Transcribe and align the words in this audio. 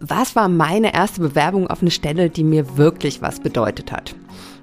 Was 0.00 0.36
war 0.36 0.48
meine 0.48 0.94
erste 0.94 1.20
Bewerbung 1.20 1.66
auf 1.66 1.80
eine 1.80 1.90
Stelle, 1.90 2.30
die 2.30 2.44
mir 2.44 2.76
wirklich 2.76 3.22
was 3.22 3.40
bedeutet 3.40 3.90
hat? 3.90 4.14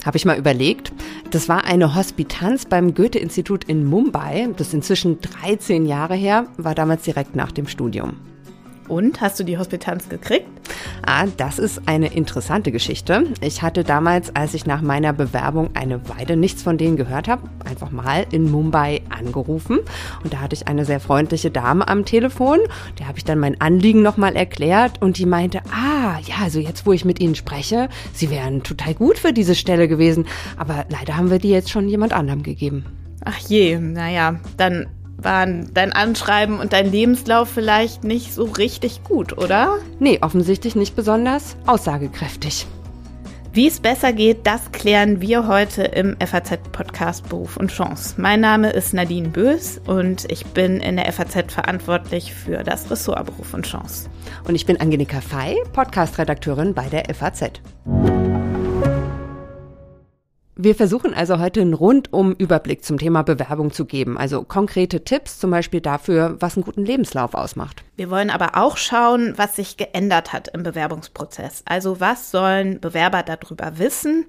Habe 0.05 0.15
ich 0.15 0.23
mal 0.23 0.37
überlegt. 0.37 0.93
Das 1.31 1.49
war 1.49 1.65
eine 1.65 1.95
Hospitanz 1.95 2.65
beim 2.65 2.93
Goethe-Institut 2.93 3.65
in 3.65 3.85
Mumbai. 3.85 4.49
Das 4.55 4.67
ist 4.67 4.73
inzwischen 4.73 5.19
13 5.19 5.85
Jahre 5.85 6.15
her, 6.15 6.45
war 6.57 6.75
damals 6.75 7.03
direkt 7.03 7.35
nach 7.35 7.51
dem 7.51 7.67
Studium. 7.67 8.13
Und 8.87 9.19
hast 9.19 9.39
du 9.39 9.43
die 9.43 9.57
Hospitanz 9.57 10.07
gekriegt? 10.09 10.47
Ah, 11.13 11.27
das 11.35 11.59
ist 11.59 11.81
eine 11.87 12.13
interessante 12.13 12.71
Geschichte. 12.71 13.25
Ich 13.41 13.61
hatte 13.61 13.83
damals, 13.83 14.33
als 14.33 14.53
ich 14.53 14.65
nach 14.65 14.81
meiner 14.81 15.11
Bewerbung 15.11 15.71
eine 15.73 16.07
Weile 16.07 16.37
nichts 16.37 16.63
von 16.63 16.77
denen 16.77 16.95
gehört 16.95 17.27
habe, 17.27 17.49
einfach 17.69 17.91
mal 17.91 18.25
in 18.31 18.49
Mumbai 18.49 19.01
angerufen. 19.09 19.79
Und 20.23 20.31
da 20.31 20.39
hatte 20.39 20.55
ich 20.55 20.69
eine 20.69 20.85
sehr 20.85 21.01
freundliche 21.01 21.51
Dame 21.51 21.85
am 21.85 22.05
Telefon. 22.05 22.59
Der 22.97 23.09
habe 23.09 23.17
ich 23.17 23.25
dann 23.25 23.39
mein 23.39 23.59
Anliegen 23.59 24.01
nochmal 24.01 24.37
erklärt 24.37 25.01
und 25.01 25.17
die 25.17 25.25
meinte, 25.25 25.59
ah, 25.73 26.17
ja, 26.25 26.35
also 26.43 26.61
jetzt, 26.61 26.85
wo 26.85 26.93
ich 26.93 27.03
mit 27.03 27.19
Ihnen 27.19 27.35
spreche, 27.35 27.89
Sie 28.13 28.29
wären 28.29 28.63
total 28.63 28.93
gut 28.93 29.19
für 29.19 29.33
diese 29.33 29.55
Stelle 29.55 29.89
gewesen. 29.89 30.27
Aber 30.55 30.85
leider 30.87 31.17
haben 31.17 31.29
wir 31.29 31.39
die 31.39 31.49
jetzt 31.49 31.71
schon 31.71 31.89
jemand 31.89 32.13
anderem 32.13 32.41
gegeben. 32.41 32.85
Ach 33.25 33.37
je, 33.37 33.77
naja, 33.77 34.39
dann 34.55 34.87
waren 35.23 35.73
dein 35.73 35.93
Anschreiben 35.93 36.59
und 36.59 36.73
dein 36.73 36.91
Lebenslauf 36.91 37.49
vielleicht 37.49 38.03
nicht 38.03 38.33
so 38.33 38.43
richtig 38.43 39.03
gut, 39.03 39.37
oder? 39.37 39.77
Nee, 39.99 40.19
offensichtlich 40.21 40.75
nicht 40.75 40.95
besonders 40.95 41.55
aussagekräftig. 41.65 42.67
Wie 43.53 43.67
es 43.67 43.81
besser 43.81 44.13
geht, 44.13 44.47
das 44.47 44.71
klären 44.71 45.19
wir 45.19 45.45
heute 45.45 45.83
im 45.83 46.15
FAZ-Podcast 46.25 47.27
Beruf 47.27 47.57
und 47.57 47.69
Chance. 47.69 48.15
Mein 48.15 48.39
Name 48.39 48.69
ist 48.69 48.93
Nadine 48.93 49.27
Bös 49.27 49.81
und 49.85 50.31
ich 50.31 50.45
bin 50.45 50.79
in 50.79 50.95
der 50.95 51.11
FAZ 51.11 51.51
verantwortlich 51.51 52.33
für 52.33 52.63
das 52.63 52.89
Ressort 52.89 53.25
Beruf 53.25 53.53
und 53.53 53.65
Chance. 53.65 54.09
Und 54.47 54.55
ich 54.55 54.65
bin 54.65 54.79
Angelika 54.79 55.19
Fey, 55.19 55.61
Podcast-Redakteurin 55.73 56.73
bei 56.73 56.87
der 56.87 57.13
FAZ. 57.13 57.51
Wir 60.63 60.75
versuchen 60.75 61.15
also 61.15 61.39
heute 61.39 61.59
einen 61.59 61.73
rundum 61.73 62.33
Überblick 62.33 62.85
zum 62.85 62.99
Thema 62.99 63.23
Bewerbung 63.23 63.71
zu 63.71 63.85
geben, 63.85 64.15
also 64.15 64.43
konkrete 64.43 65.03
Tipps 65.03 65.39
zum 65.39 65.49
Beispiel 65.49 65.81
dafür, 65.81 66.37
was 66.39 66.55
einen 66.55 66.63
guten 66.63 66.85
Lebenslauf 66.85 67.33
ausmacht. 67.33 67.83
Wir 67.95 68.11
wollen 68.11 68.29
aber 68.29 68.51
auch 68.55 68.77
schauen, 68.77 69.33
was 69.37 69.55
sich 69.55 69.77
geändert 69.77 70.33
hat 70.33 70.49
im 70.49 70.61
Bewerbungsprozess. 70.61 71.63
Also 71.65 71.99
was 71.99 72.29
sollen 72.29 72.79
Bewerber 72.79 73.23
darüber 73.23 73.79
wissen, 73.79 74.27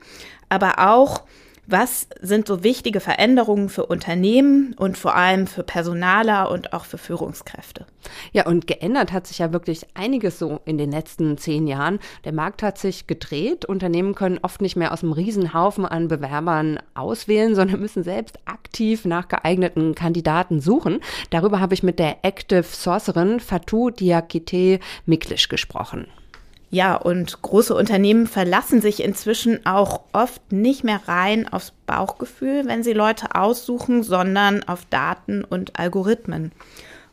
aber 0.48 0.78
auch, 0.78 1.24
was 1.72 2.06
sind 2.20 2.46
so 2.46 2.62
wichtige 2.62 3.00
Veränderungen 3.00 3.68
für 3.68 3.86
Unternehmen 3.86 4.74
und 4.78 4.98
vor 4.98 5.16
allem 5.16 5.46
für 5.46 5.62
Personaler 5.62 6.50
und 6.50 6.72
auch 6.72 6.84
für 6.84 6.98
Führungskräfte? 6.98 7.86
Ja, 8.32 8.46
und 8.46 8.66
geändert 8.66 9.10
hat 9.10 9.26
sich 9.26 9.38
ja 9.38 9.52
wirklich 9.52 9.86
einiges 9.94 10.38
so 10.38 10.60
in 10.66 10.78
den 10.78 10.92
letzten 10.92 11.38
zehn 11.38 11.66
Jahren. 11.66 11.98
Der 12.24 12.32
Markt 12.32 12.62
hat 12.62 12.78
sich 12.78 13.06
gedreht. 13.06 13.64
Unternehmen 13.64 14.14
können 14.14 14.38
oft 14.42 14.60
nicht 14.60 14.76
mehr 14.76 14.92
aus 14.92 15.02
einem 15.02 15.12
Riesenhaufen 15.12 15.86
an 15.86 16.08
Bewerbern 16.08 16.78
auswählen, 16.94 17.54
sondern 17.56 17.80
müssen 17.80 18.04
selbst 18.04 18.38
aktiv 18.44 19.04
nach 19.04 19.28
geeigneten 19.28 19.94
Kandidaten 19.94 20.60
suchen. 20.60 21.00
Darüber 21.30 21.58
habe 21.58 21.74
ich 21.74 21.82
mit 21.82 21.98
der 21.98 22.18
Active 22.22 22.62
Sourcerin 22.62 23.40
Fatou 23.40 23.90
Diakite 23.90 24.78
Miklisch 25.06 25.48
gesprochen. 25.48 26.06
Ja, 26.74 26.96
und 26.96 27.42
große 27.42 27.74
Unternehmen 27.74 28.26
verlassen 28.26 28.80
sich 28.80 29.02
inzwischen 29.02 29.66
auch 29.66 30.00
oft 30.14 30.52
nicht 30.52 30.84
mehr 30.84 31.02
rein 31.06 31.46
aufs 31.46 31.74
Bauchgefühl, 31.84 32.64
wenn 32.64 32.82
sie 32.82 32.94
Leute 32.94 33.34
aussuchen, 33.34 34.02
sondern 34.02 34.62
auf 34.64 34.86
Daten 34.88 35.44
und 35.44 35.78
Algorithmen. 35.78 36.50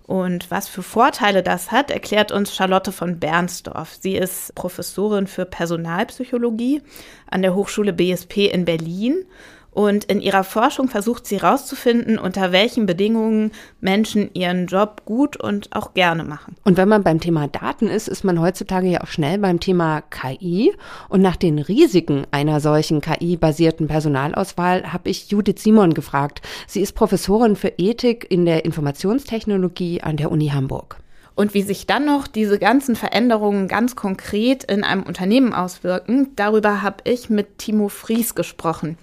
Und 0.07 0.49
was 0.49 0.69
für 0.69 0.81
Vorteile 0.81 1.43
das 1.43 1.71
hat, 1.71 1.91
erklärt 1.91 2.31
uns 2.31 2.55
Charlotte 2.55 2.93
von 2.93 3.19
Bernsdorf. 3.19 3.97
Sie 3.99 4.15
ist 4.15 4.55
Professorin 4.55 5.27
für 5.27 5.43
Personalpsychologie 5.43 6.81
an 7.29 7.41
der 7.41 7.53
Hochschule 7.53 7.91
BSP 7.91 8.45
in 8.47 8.63
Berlin 8.63 9.25
und 9.71 10.05
in 10.05 10.19
ihrer 10.21 10.43
Forschung 10.43 10.87
versucht 10.87 11.25
sie 11.25 11.39
herauszufinden, 11.39 12.17
unter 12.17 12.51
welchen 12.51 12.85
Bedingungen 12.85 13.51
Menschen 13.79 14.29
ihren 14.33 14.67
Job 14.67 15.03
gut 15.05 15.37
und 15.37 15.75
auch 15.75 15.93
gerne 15.93 16.23
machen. 16.23 16.55
Und 16.63 16.77
wenn 16.77 16.89
man 16.89 17.03
beim 17.03 17.19
Thema 17.19 17.47
Daten 17.47 17.87
ist, 17.87 18.07
ist 18.07 18.23
man 18.23 18.41
heutzutage 18.41 18.87
ja 18.87 19.01
auch 19.01 19.07
schnell 19.07 19.37
beim 19.37 19.59
Thema 19.59 20.01
KI. 20.01 20.73
Und 21.07 21.21
nach 21.21 21.35
den 21.35 21.59
Risiken 21.59 22.25
einer 22.31 22.59
solchen 22.59 23.01
KI-basierten 23.01 23.87
Personalauswahl 23.87 24.91
habe 24.91 25.09
ich 25.09 25.29
Judith 25.29 25.61
Simon 25.61 25.93
gefragt. 25.93 26.41
Sie 26.67 26.81
ist 26.81 26.93
Professorin 26.93 27.55
für 27.55 27.73
Ethik 27.77 28.25
in 28.29 28.45
der 28.45 28.65
Informationstechnologie 28.65 30.01
an 30.01 30.17
der 30.17 30.31
Uni 30.31 30.47
Hamburg. 30.47 30.97
Und 31.39 31.53
wie 31.53 31.61
sich 31.61 31.87
dann 31.87 32.03
noch 32.03 32.27
diese 32.27 32.59
ganzen 32.59 32.97
Veränderungen 32.97 33.69
ganz 33.69 33.95
konkret 33.95 34.65
in 34.65 34.83
einem 34.83 35.03
Unternehmen 35.03 35.53
auswirken, 35.53 36.35
darüber 36.35 36.81
habe 36.81 36.97
ich 37.05 37.29
mit 37.29 37.59
Timo 37.59 37.87
Fries 37.87 38.35
gesprochen. 38.35 38.97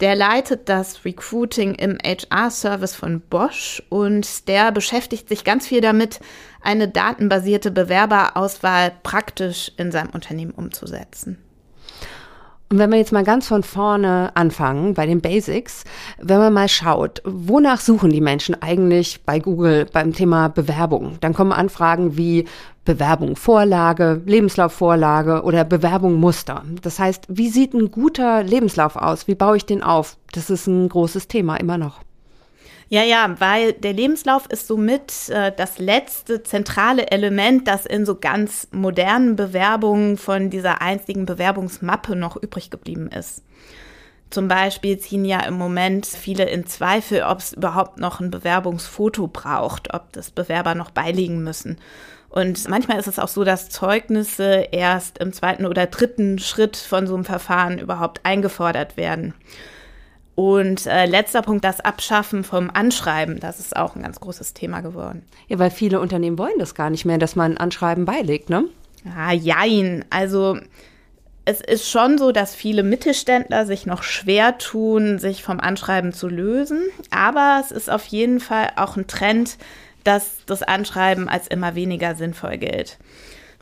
Der 0.00 0.16
leitet 0.16 0.68
das 0.68 1.04
Recruiting 1.04 1.76
im 1.76 1.96
HR-Service 2.04 2.96
von 2.96 3.20
Bosch 3.20 3.84
und 3.88 4.48
der 4.48 4.72
beschäftigt 4.72 5.28
sich 5.28 5.44
ganz 5.44 5.68
viel 5.68 5.80
damit, 5.80 6.18
eine 6.60 6.88
datenbasierte 6.88 7.70
Bewerberauswahl 7.70 8.90
praktisch 9.04 9.70
in 9.76 9.92
seinem 9.92 10.10
Unternehmen 10.10 10.50
umzusetzen. 10.50 11.38
Und 12.68 12.78
wenn 12.78 12.90
wir 12.90 12.98
jetzt 12.98 13.12
mal 13.12 13.22
ganz 13.22 13.46
von 13.46 13.62
vorne 13.62 14.32
anfangen, 14.34 14.94
bei 14.94 15.06
den 15.06 15.20
Basics, 15.20 15.84
wenn 16.18 16.38
man 16.38 16.52
mal 16.52 16.68
schaut, 16.68 17.22
wonach 17.24 17.80
suchen 17.80 18.10
die 18.10 18.20
Menschen 18.20 18.60
eigentlich 18.60 19.22
bei 19.24 19.38
Google 19.38 19.86
beim 19.92 20.12
Thema 20.12 20.48
Bewerbung, 20.48 21.18
dann 21.20 21.32
kommen 21.32 21.52
Anfragen 21.52 22.16
wie 22.16 22.44
Bewerbung 22.84 23.36
Vorlage, 23.36 24.20
Lebenslaufvorlage 24.26 25.42
oder 25.42 25.64
Bewerbung 25.64 26.14
Muster. 26.14 26.64
Das 26.82 26.98
heißt, 26.98 27.26
wie 27.28 27.50
sieht 27.50 27.72
ein 27.72 27.92
guter 27.92 28.42
Lebenslauf 28.42 28.96
aus? 28.96 29.28
Wie 29.28 29.34
baue 29.36 29.58
ich 29.58 29.66
den 29.66 29.82
auf? 29.84 30.16
Das 30.32 30.50
ist 30.50 30.66
ein 30.66 30.88
großes 30.88 31.28
Thema 31.28 31.56
immer 31.56 31.78
noch. 31.78 32.00
Ja, 32.88 33.02
ja, 33.02 33.34
weil 33.40 33.72
der 33.72 33.92
Lebenslauf 33.92 34.46
ist 34.46 34.68
somit 34.68 35.28
äh, 35.28 35.50
das 35.56 35.78
letzte 35.78 36.44
zentrale 36.44 37.10
Element, 37.10 37.66
das 37.66 37.84
in 37.84 38.06
so 38.06 38.14
ganz 38.14 38.68
modernen 38.70 39.34
Bewerbungen 39.34 40.16
von 40.16 40.50
dieser 40.50 40.80
einzigen 40.80 41.26
Bewerbungsmappe 41.26 42.14
noch 42.14 42.36
übrig 42.36 42.70
geblieben 42.70 43.08
ist. 43.08 43.42
Zum 44.30 44.46
Beispiel 44.46 44.98
ziehen 44.98 45.24
ja 45.24 45.40
im 45.40 45.54
Moment 45.54 46.06
viele 46.06 46.44
in 46.44 46.66
Zweifel, 46.66 47.22
ob 47.22 47.38
es 47.38 47.52
überhaupt 47.52 47.98
noch 47.98 48.20
ein 48.20 48.30
Bewerbungsfoto 48.30 49.28
braucht, 49.28 49.92
ob 49.92 50.12
das 50.12 50.30
Bewerber 50.30 50.74
noch 50.74 50.90
beiliegen 50.90 51.42
müssen. 51.42 51.78
Und 52.28 52.68
manchmal 52.68 52.98
ist 52.98 53.06
es 53.08 53.18
auch 53.18 53.28
so, 53.28 53.44
dass 53.44 53.68
Zeugnisse 53.68 54.68
erst 54.70 55.18
im 55.18 55.32
zweiten 55.32 55.64
oder 55.64 55.86
dritten 55.86 56.38
Schritt 56.38 56.76
von 56.76 57.06
so 57.06 57.14
einem 57.14 57.24
Verfahren 57.24 57.78
überhaupt 57.78 58.20
eingefordert 58.24 58.96
werden. 58.96 59.34
Und 60.36 60.86
äh, 60.86 61.06
letzter 61.06 61.40
Punkt, 61.40 61.64
das 61.64 61.80
Abschaffen 61.80 62.44
vom 62.44 62.70
Anschreiben, 62.72 63.40
das 63.40 63.58
ist 63.58 63.74
auch 63.74 63.96
ein 63.96 64.02
ganz 64.02 64.20
großes 64.20 64.52
Thema 64.52 64.82
geworden. 64.82 65.22
Ja, 65.48 65.58
weil 65.58 65.70
viele 65.70 65.98
Unternehmen 65.98 66.38
wollen 66.38 66.58
das 66.58 66.74
gar 66.74 66.90
nicht 66.90 67.06
mehr, 67.06 67.16
dass 67.16 67.36
man 67.36 67.56
Anschreiben 67.56 68.04
beilegt, 68.04 68.50
ne? 68.50 68.64
Ah, 69.16 69.32
jein. 69.32 70.04
Also 70.10 70.58
es 71.46 71.62
ist 71.62 71.88
schon 71.88 72.18
so, 72.18 72.32
dass 72.32 72.54
viele 72.54 72.82
Mittelständler 72.82 73.64
sich 73.64 73.86
noch 73.86 74.02
schwer 74.02 74.58
tun, 74.58 75.18
sich 75.18 75.42
vom 75.42 75.58
Anschreiben 75.58 76.12
zu 76.12 76.28
lösen. 76.28 76.82
Aber 77.10 77.62
es 77.64 77.70
ist 77.70 77.88
auf 77.88 78.04
jeden 78.04 78.38
Fall 78.38 78.68
auch 78.76 78.96
ein 78.96 79.06
Trend, 79.06 79.56
dass 80.04 80.44
das 80.44 80.62
Anschreiben 80.62 81.30
als 81.30 81.46
immer 81.46 81.74
weniger 81.74 82.14
sinnvoll 82.14 82.58
gilt. 82.58 82.98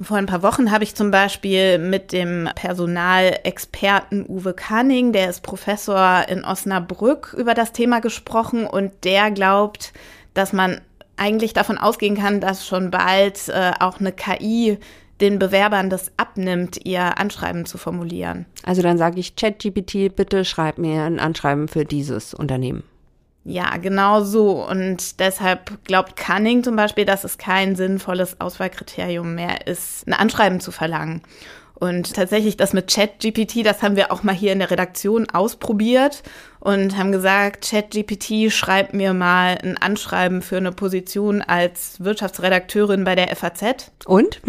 Vor 0.01 0.17
ein 0.17 0.27
paar 0.27 0.43
Wochen 0.43 0.73
habe 0.73 0.83
ich 0.83 0.95
zum 0.95 1.11
Beispiel 1.11 1.79
mit 1.79 2.13
dem 2.13 2.49
Personalexperten 2.55 4.27
Uwe 4.29 4.53
Kanning, 4.53 5.13
der 5.13 5.31
ist 5.31 5.43
Professor 5.43 6.25
in 6.29 6.45
Osnabrück, 6.45 7.35
über 7.39 7.55
das 7.55 7.73
Thema 7.73 8.01
gesprochen 8.01 8.67
und 8.67 8.93
der 9.05 9.31
glaubt, 9.31 9.93
dass 10.35 10.53
man 10.53 10.81
eigentlich 11.17 11.53
davon 11.53 11.79
ausgehen 11.79 12.17
kann, 12.17 12.41
dass 12.41 12.67
schon 12.67 12.91
bald 12.91 13.49
äh, 13.49 13.73
auch 13.79 14.01
eine 14.01 14.11
KI 14.11 14.79
den 15.21 15.39
Bewerbern 15.39 15.91
das 15.91 16.11
abnimmt, 16.17 16.85
ihr 16.85 17.19
Anschreiben 17.19 17.67
zu 17.67 17.79
formulieren. 17.79 18.47
Also 18.65 18.83
dann 18.83 18.99
sage 18.99 19.21
ich 19.21 19.37
ChatGPT, 19.37 20.15
bitte 20.15 20.45
schreib 20.45 20.79
mir 20.79 21.03
ein 21.03 21.21
Anschreiben 21.21 21.69
für 21.69 21.85
dieses 21.85 22.35
Unternehmen. 22.35 22.83
Ja, 23.45 23.77
genau 23.77 24.23
so. 24.23 24.67
Und 24.67 25.21
deshalb 25.21 25.85
glaubt 25.85 26.17
Cunning 26.17 26.65
zum 26.65 26.77
Beispiel, 26.77 27.05
dass 27.05 27.25
es 27.25 27.37
kein 27.37 27.77
sinnvolles 27.77 28.41
Auswahlkriterium 28.41 29.35
mehr 29.35 29.67
ist, 29.67 30.07
ein 30.07 30.15
Anschreiben 30.15 30.61
zu 30.61 30.73
verlangen. 30.73 31.23
Und 31.75 32.15
tatsächlich 32.15 32.57
das 32.57 32.73
mit 32.73 32.91
ChatGPT, 32.91 33.67
das 33.67 33.83
haben 33.83 33.97
wir 33.97 34.13
auch 34.13 34.23
mal 34.23 34.35
hier 34.35 34.53
in 34.53 34.61
der 34.61 34.71
Redaktion 34.71 35.29
ausprobiert 35.29 36.23
und 36.61 36.97
haben 36.97 37.13
gesagt, 37.13 37.69
ChatGPT 37.69 38.51
schreibt 38.51 38.95
mir 38.95 39.13
mal 39.13 39.59
ein 39.63 39.77
Anschreiben 39.77 40.41
für 40.41 40.57
eine 40.57 40.73
Position 40.73 41.43
als 41.43 42.03
Wirtschaftsredakteurin 42.03 43.05
bei 43.05 43.15
der 43.15 43.35
FAZ. 43.37 43.91
Und? 44.07 44.41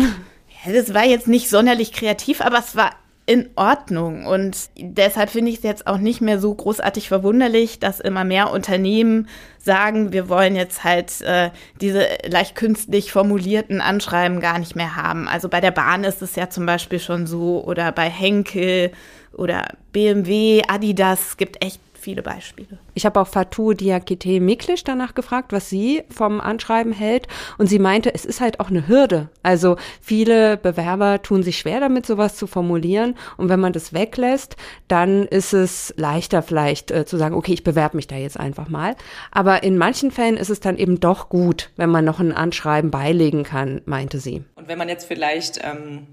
Ja, 0.65 0.71
das 0.73 0.93
war 0.93 1.03
jetzt 1.03 1.27
nicht 1.27 1.49
sonderlich 1.49 1.91
kreativ, 1.91 2.41
aber 2.41 2.59
es 2.59 2.75
war 2.75 2.91
in 3.25 3.49
Ordnung. 3.55 4.25
Und 4.25 4.69
deshalb 4.77 5.31
finde 5.31 5.49
ich 5.49 5.57
es 5.57 5.63
jetzt 5.63 5.87
auch 5.87 5.97
nicht 5.97 6.21
mehr 6.21 6.39
so 6.39 6.53
großartig 6.53 7.07
verwunderlich, 7.07 7.79
dass 7.79 7.99
immer 7.99 8.23
mehr 8.23 8.51
Unternehmen 8.51 9.27
sagen, 9.57 10.13
wir 10.13 10.29
wollen 10.29 10.55
jetzt 10.55 10.83
halt 10.83 11.21
äh, 11.21 11.49
diese 11.81 12.07
leicht 12.27 12.55
künstlich 12.55 13.11
formulierten 13.11 13.81
Anschreiben 13.81 14.39
gar 14.39 14.59
nicht 14.59 14.75
mehr 14.75 14.95
haben. 14.95 15.27
Also 15.27 15.49
bei 15.49 15.59
der 15.59 15.71
Bahn 15.71 16.03
ist 16.03 16.21
es 16.21 16.35
ja 16.35 16.49
zum 16.49 16.67
Beispiel 16.67 16.99
schon 16.99 17.25
so 17.25 17.63
oder 17.65 17.91
bei 17.91 18.09
Henkel 18.09 18.91
oder 19.33 19.65
BMW, 19.91 20.61
Adidas, 20.67 21.37
gibt 21.37 21.63
echt 21.63 21.81
viele 22.05 22.21
Beispiele. 22.21 22.77
Ich 22.93 23.03
habe 23.07 23.19
auch 23.19 23.27
Fatou 23.27 23.73
Diakite 23.73 24.39
Miklisch 24.39 24.83
danach 24.83 25.15
gefragt, 25.15 25.51
was 25.51 25.71
sie 25.71 26.03
vom 26.07 26.39
Anschreiben 26.39 26.93
hält. 26.93 27.27
Und 27.57 27.65
sie 27.65 27.79
meinte, 27.79 28.13
es 28.13 28.25
ist 28.25 28.41
halt 28.41 28.59
auch 28.59 28.69
eine 28.69 28.87
Hürde. 28.87 29.29
Also 29.41 29.75
viele 30.01 30.55
Bewerber 30.55 31.23
tun 31.23 31.41
sich 31.41 31.57
schwer 31.57 31.79
damit, 31.79 32.05
sowas 32.05 32.35
zu 32.35 32.45
formulieren. 32.45 33.15
Und 33.37 33.49
wenn 33.49 33.59
man 33.59 33.73
das 33.73 33.91
weglässt, 33.91 34.55
dann 34.87 35.25
ist 35.25 35.53
es 35.53 35.95
leichter 35.97 36.43
vielleicht 36.43 36.91
äh, 36.91 37.07
zu 37.07 37.17
sagen, 37.17 37.33
okay, 37.33 37.53
ich 37.53 37.63
bewerbe 37.63 37.97
mich 37.97 38.05
da 38.05 38.15
jetzt 38.15 38.39
einfach 38.39 38.69
mal. 38.69 38.95
Aber 39.31 39.63
in 39.63 39.75
manchen 39.79 40.11
Fällen 40.11 40.37
ist 40.37 40.51
es 40.51 40.59
dann 40.59 40.77
eben 40.77 40.99
doch 40.99 41.27
gut, 41.29 41.71
wenn 41.75 41.89
man 41.89 42.05
noch 42.05 42.19
ein 42.19 42.31
Anschreiben 42.31 42.91
beilegen 42.91 43.41
kann, 43.41 43.81
meinte 43.85 44.19
sie. 44.19 44.43
Und 44.53 44.67
wenn 44.67 44.77
man 44.77 44.89
jetzt 44.89 45.07
vielleicht 45.07 45.59
ähm 45.63 46.05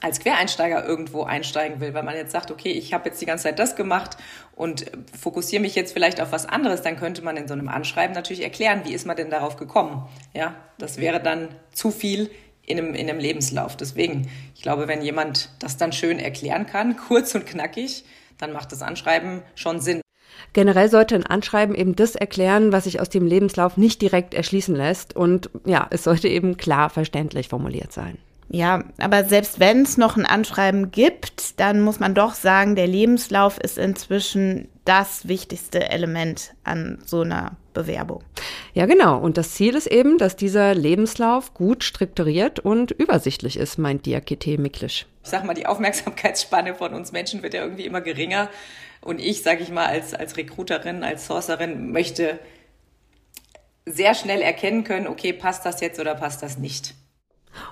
als 0.00 0.20
Quereinsteiger 0.20 0.84
irgendwo 0.84 1.24
einsteigen 1.24 1.80
will, 1.80 1.92
weil 1.92 2.04
man 2.04 2.14
jetzt 2.14 2.30
sagt, 2.30 2.50
okay, 2.50 2.70
ich 2.70 2.94
habe 2.94 3.08
jetzt 3.08 3.20
die 3.20 3.26
ganze 3.26 3.44
Zeit 3.44 3.58
das 3.58 3.74
gemacht 3.74 4.16
und 4.58 4.86
fokussiere 5.16 5.62
mich 5.62 5.76
jetzt 5.76 5.92
vielleicht 5.92 6.20
auf 6.20 6.32
was 6.32 6.44
anderes, 6.44 6.82
dann 6.82 6.96
könnte 6.96 7.22
man 7.22 7.36
in 7.36 7.46
so 7.46 7.54
einem 7.54 7.68
Anschreiben 7.68 8.12
natürlich 8.12 8.42
erklären, 8.42 8.82
wie 8.84 8.92
ist 8.92 9.06
man 9.06 9.16
denn 9.16 9.30
darauf 9.30 9.56
gekommen. 9.56 10.08
Ja, 10.34 10.56
das 10.78 10.98
wäre 10.98 11.22
dann 11.22 11.48
zu 11.72 11.92
viel 11.92 12.28
in 12.66 12.76
einem, 12.76 12.94
in 12.94 13.08
einem 13.08 13.20
Lebenslauf. 13.20 13.76
Deswegen, 13.76 14.28
ich 14.56 14.62
glaube, 14.62 14.88
wenn 14.88 15.00
jemand 15.00 15.50
das 15.60 15.76
dann 15.76 15.92
schön 15.92 16.18
erklären 16.18 16.66
kann, 16.66 16.96
kurz 17.08 17.36
und 17.36 17.46
knackig, 17.46 18.04
dann 18.36 18.52
macht 18.52 18.72
das 18.72 18.82
Anschreiben 18.82 19.42
schon 19.54 19.80
Sinn. 19.80 20.00
Generell 20.54 20.90
sollte 20.90 21.14
ein 21.14 21.26
Anschreiben 21.26 21.76
eben 21.76 21.94
das 21.94 22.16
erklären, 22.16 22.72
was 22.72 22.84
sich 22.84 23.00
aus 23.00 23.08
dem 23.08 23.26
Lebenslauf 23.26 23.76
nicht 23.76 24.02
direkt 24.02 24.34
erschließen 24.34 24.74
lässt. 24.74 25.14
Und 25.14 25.50
ja, 25.66 25.86
es 25.90 26.02
sollte 26.02 26.26
eben 26.26 26.56
klar 26.56 26.90
verständlich 26.90 27.48
formuliert 27.48 27.92
sein. 27.92 28.18
Ja, 28.50 28.84
aber 28.98 29.24
selbst 29.24 29.60
wenn 29.60 29.82
es 29.82 29.98
noch 29.98 30.16
ein 30.16 30.24
Anschreiben 30.24 30.90
gibt, 30.90 31.60
dann 31.60 31.82
muss 31.82 32.00
man 32.00 32.14
doch 32.14 32.32
sagen, 32.32 32.76
der 32.76 32.86
Lebenslauf 32.86 33.58
ist 33.58 33.76
inzwischen 33.76 34.68
das 34.86 35.28
wichtigste 35.28 35.90
Element 35.90 36.54
an 36.64 36.98
so 37.04 37.20
einer 37.20 37.56
Bewerbung. 37.74 38.22
Ja, 38.72 38.86
genau. 38.86 39.18
Und 39.18 39.36
das 39.36 39.52
Ziel 39.52 39.74
ist 39.74 39.86
eben, 39.86 40.16
dass 40.16 40.34
dieser 40.34 40.74
Lebenslauf 40.74 41.52
gut 41.52 41.84
strukturiert 41.84 42.58
und 42.58 42.90
übersichtlich 42.90 43.58
ist, 43.58 43.76
meint 43.78 44.06
Diakite 44.06 44.56
Miklisch. 44.56 45.06
Ich 45.22 45.28
sag 45.28 45.44
mal, 45.44 45.52
die 45.52 45.66
Aufmerksamkeitsspanne 45.66 46.74
von 46.74 46.94
uns 46.94 47.12
Menschen 47.12 47.42
wird 47.42 47.52
ja 47.52 47.62
irgendwie 47.62 47.84
immer 47.84 48.00
geringer. 48.00 48.48
Und 49.02 49.20
ich, 49.20 49.42
sage 49.42 49.62
ich 49.62 49.70
mal, 49.70 49.86
als, 49.86 50.14
als 50.14 50.38
Recruiterin, 50.38 51.04
als 51.04 51.26
Sourcerin 51.26 51.92
möchte 51.92 52.38
sehr 53.84 54.14
schnell 54.14 54.40
erkennen 54.40 54.84
können, 54.84 55.06
okay, 55.06 55.34
passt 55.34 55.66
das 55.66 55.80
jetzt 55.82 56.00
oder 56.00 56.14
passt 56.14 56.42
das 56.42 56.56
nicht. 56.56 56.94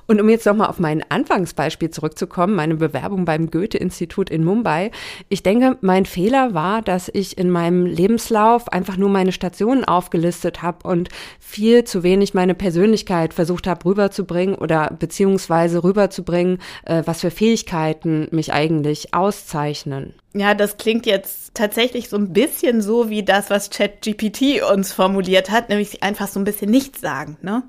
Und 0.06 0.20
um 0.20 0.28
jetzt 0.28 0.46
nochmal 0.46 0.68
auf 0.68 0.78
mein 0.78 1.02
Anfangsbeispiel 1.08 1.90
zurückzukommen, 1.90 2.54
meine 2.54 2.76
Bewerbung 2.76 3.24
beim 3.24 3.50
Goethe-Institut 3.50 4.30
in 4.30 4.44
Mumbai. 4.44 4.90
Ich 5.28 5.42
denke, 5.42 5.78
mein 5.80 6.06
Fehler 6.06 6.54
war, 6.54 6.82
dass 6.82 7.10
ich 7.12 7.38
in 7.38 7.50
meinem 7.50 7.86
Lebenslauf 7.86 8.68
einfach 8.72 8.96
nur 8.96 9.08
meine 9.08 9.32
Stationen 9.32 9.84
aufgelistet 9.84 10.62
habe 10.62 10.88
und 10.88 11.08
viel 11.38 11.84
zu 11.84 12.02
wenig 12.02 12.34
meine 12.34 12.54
Persönlichkeit 12.54 13.34
versucht 13.34 13.66
habe 13.66 13.84
rüberzubringen 13.84 14.54
oder 14.54 14.94
beziehungsweise 14.98 15.82
rüberzubringen, 15.84 16.58
äh, 16.84 17.02
was 17.04 17.20
für 17.20 17.30
Fähigkeiten 17.30 18.28
mich 18.30 18.52
eigentlich 18.52 19.14
auszeichnen. 19.14 20.14
Ja, 20.34 20.54
das 20.54 20.76
klingt 20.76 21.06
jetzt 21.06 21.45
tatsächlich 21.56 22.08
so 22.08 22.16
ein 22.16 22.32
bisschen 22.32 22.80
so 22.80 23.08
wie 23.08 23.22
das, 23.22 23.50
was 23.50 23.70
ChatGPT 23.70 24.62
uns 24.72 24.92
formuliert 24.92 25.50
hat, 25.50 25.68
nämlich 25.68 26.02
einfach 26.02 26.28
so 26.28 26.38
ein 26.38 26.44
bisschen 26.44 26.70
nichts 26.70 27.00
sagen, 27.00 27.36
ne? 27.42 27.62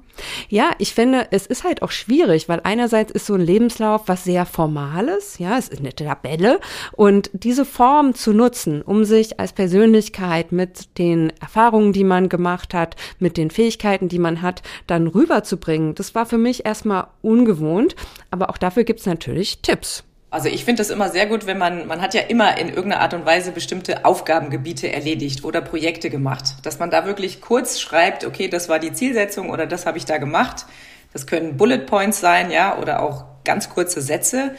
Ja, 0.49 0.71
ich 0.79 0.95
finde, 0.95 1.27
es 1.29 1.45
ist 1.45 1.63
halt 1.63 1.83
auch 1.83 1.91
schwierig, 1.91 2.49
weil 2.49 2.61
einerseits 2.63 3.11
ist 3.11 3.27
so 3.27 3.35
ein 3.35 3.41
Lebenslauf 3.41 4.03
was 4.07 4.23
sehr 4.23 4.47
Formales, 4.47 5.37
ja, 5.37 5.57
es 5.57 5.69
ist 5.69 5.79
eine 5.79 5.93
Tabelle 5.93 6.59
und 6.93 7.29
diese 7.33 7.65
Form 7.65 8.15
zu 8.15 8.33
nutzen, 8.33 8.81
um 8.81 9.05
sich 9.05 9.39
als 9.39 9.53
Persönlichkeit 9.53 10.51
mit 10.51 10.97
den 10.97 11.31
Erfahrungen, 11.39 11.93
die 11.93 12.03
man 12.03 12.29
gemacht 12.29 12.73
hat, 12.73 12.95
mit 13.19 13.37
den 13.37 13.51
Fähigkeiten, 13.51 14.09
die 14.09 14.19
man 14.19 14.41
hat, 14.41 14.63
dann 14.87 15.07
rüberzubringen, 15.07 15.93
das 15.93 16.15
war 16.15 16.25
für 16.25 16.39
mich 16.39 16.65
erstmal 16.65 17.07
ungewohnt, 17.21 17.95
aber 18.31 18.49
auch 18.49 18.57
dafür 18.57 18.83
gibt's 18.83 19.05
natürlich 19.05 19.61
Tipps. 19.61 20.03
Also 20.29 20.49
ich 20.49 20.65
finde 20.65 20.81
das 20.81 20.89
immer 20.89 21.09
sehr 21.09 21.25
gut, 21.25 21.45
wenn 21.45 21.57
man, 21.57 21.87
man 21.87 22.01
hat 22.01 22.13
ja 22.13 22.21
immer 22.21 22.57
in 22.57 22.67
irgendeiner 22.67 23.01
Art 23.01 23.13
und 23.13 23.25
Weise 23.25 23.53
bestimmte 23.53 24.03
Aufgabengebiete 24.03 24.91
erledigt 24.91 25.45
oder 25.45 25.61
Projekte 25.61 26.09
gemacht, 26.09 26.55
dass 26.63 26.79
man 26.79 26.91
da 26.91 27.05
wirklich 27.05 27.39
kurz 27.39 27.79
schreibt, 27.79 28.25
okay, 28.25 28.49
das 28.49 28.67
war 28.67 28.79
die 28.79 28.91
Zielsetzung 28.91 29.49
oder 29.49 29.65
das 29.67 29.85
habe 29.85 29.97
ich 29.97 30.03
da 30.03 30.17
gemacht. 30.17 30.65
Das 31.13 31.27
können 31.27 31.55
Bullet 31.55 31.79
Points 31.85 32.19
sein, 32.19 32.51
ja, 32.51 32.77
oder 32.77 33.01
auch 33.01 33.25
ganz 33.45 33.69
kurze 33.69 34.01
Sätze. 34.01 34.55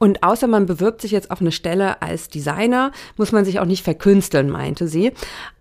Und 0.00 0.22
außer 0.22 0.46
man 0.46 0.64
bewirbt 0.64 1.02
sich 1.02 1.10
jetzt 1.10 1.30
auf 1.30 1.42
eine 1.42 1.52
Stelle 1.52 2.00
als 2.00 2.30
Designer, 2.30 2.90
muss 3.18 3.32
man 3.32 3.44
sich 3.44 3.60
auch 3.60 3.66
nicht 3.66 3.84
verkünsteln, 3.84 4.48
meinte 4.48 4.88
sie. 4.88 5.12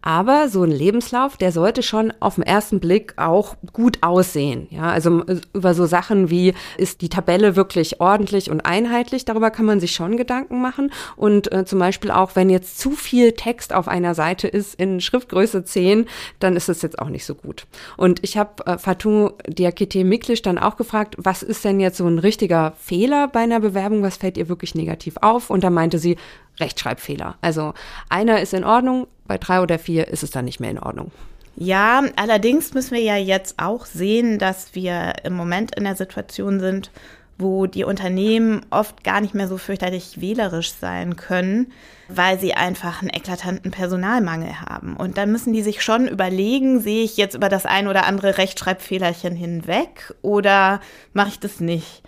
Aber 0.02 0.48
so 0.48 0.64
ein 0.64 0.72
Lebenslauf, 0.72 1.36
der 1.36 1.52
sollte 1.52 1.84
schon 1.84 2.14
auf 2.22 2.36
den 2.36 2.46
ersten 2.46 2.80
Blick 2.80 3.16
auch 3.18 3.58
gut 3.74 3.98
aussehen. 4.00 4.68
Ja, 4.70 4.84
also 4.84 5.26
äh, 5.26 5.42
über 5.54 5.74
so 5.74 5.86
Sachen 5.86 6.30
wie, 6.30 6.54
ist 6.78 7.02
die 7.02 7.10
Tabelle 7.10 7.58
wirklich 7.58 8.00
ordentlich 8.00 8.50
und 8.50 8.62
einheitlich? 8.62 9.26
Darüber 9.26 9.52
kann 9.52 9.66
man 9.66 9.82
sich 9.82 9.92
schon 9.92 10.16
Gedanken 10.16 10.62
machen. 10.62 10.94
Und 11.18 11.52
äh, 11.52 11.66
zum 11.66 11.80
Beispiel 11.80 12.10
auch, 12.12 12.38
wenn 12.38 12.50
jetzt 12.50 12.80
zu 12.80 12.92
viel 12.92 13.34
Text 13.34 13.74
auf 13.74 13.90
einer 13.90 14.16
Seite 14.16 14.48
ist 14.48 14.76
in 14.76 15.02
Schriftgröße 15.02 15.66
10, 15.66 16.06
dann 16.40 16.56
ist 16.56 16.70
es 16.70 16.82
jetzt 16.82 16.98
auch 16.98 17.10
nicht 17.10 17.26
so 17.26 17.36
gut. 17.36 17.68
Und 17.98 18.24
ich 18.24 18.38
habe 18.38 18.66
äh, 18.66 18.78
Fatou 18.78 19.32
Diakite 19.48 20.06
Miklisch 20.06 20.42
dann 20.42 20.58
auch 20.58 20.78
gefragt, 20.78 21.16
was 21.18 21.44
ist 21.44 21.66
denn 21.66 21.82
jetzt 21.82 21.98
so 21.98 22.08
ein 22.08 22.20
richtiger 22.20 22.72
Fehler 22.80 23.28
bei 23.28 23.42
einer 23.42 23.60
Bewerbung? 23.60 24.02
Was 24.02 24.16
fällt 24.16 24.29
ihr 24.38 24.50
wirklich 24.50 24.76
negativ 24.76 25.18
auf? 25.22 25.50
Und 25.50 25.64
da 25.64 25.70
meinte 25.70 26.00
sie, 26.00 26.18
Rechtschreibfehler. 26.60 27.38
Also 27.42 27.74
einer 28.10 28.42
ist 28.42 28.54
in 28.54 28.64
Ordnung, 28.64 29.08
bei 29.28 29.38
drei 29.38 29.62
oder 29.62 29.80
vier 29.80 30.08
ist 30.08 30.24
es 30.24 30.32
dann 30.32 30.46
nicht 30.46 30.60
mehr 30.60 30.72
in 30.72 30.80
Ordnung. 30.80 31.12
Ja, 31.56 32.04
allerdings 32.16 32.74
müssen 32.74 32.94
wir 32.94 33.02
ja 33.02 33.18
jetzt 33.18 33.60
auch 33.60 33.86
sehen, 33.86 34.40
dass 34.40 34.76
wir 34.76 35.14
im 35.24 35.34
Moment 35.34 35.76
in 35.76 35.84
der 35.84 35.96
Situation 35.96 36.60
sind, 36.60 36.90
wo 37.40 37.68
die 37.68 37.86
Unternehmen 37.86 38.66
oft 38.70 39.04
gar 39.04 39.22
nicht 39.22 39.34
mehr 39.34 39.48
so 39.48 39.58
fürchterlich 39.58 40.20
wählerisch 40.20 40.74
sein 40.74 41.16
können, 41.16 41.72
weil 42.10 42.38
sie 42.38 42.54
einfach 42.54 43.02
einen 43.02 43.12
eklatanten 43.12 43.72
Personalmangel 43.72 44.60
haben. 44.62 44.98
Und 44.98 45.18
dann 45.18 45.32
müssen 45.32 45.54
die 45.54 45.62
sich 45.62 45.82
schon 45.82 46.08
überlegen, 46.08 46.82
sehe 46.82 47.04
ich 47.04 47.16
jetzt 47.16 47.36
über 47.36 47.48
das 47.48 47.66
ein 47.66 47.88
oder 47.88 48.06
andere 48.06 48.38
Rechtschreibfehlerchen 48.38 49.36
hinweg 49.36 50.14
oder 50.22 50.82
mache 51.14 51.30
ich 51.30 51.40
das 51.40 51.62
nicht? 51.62 52.04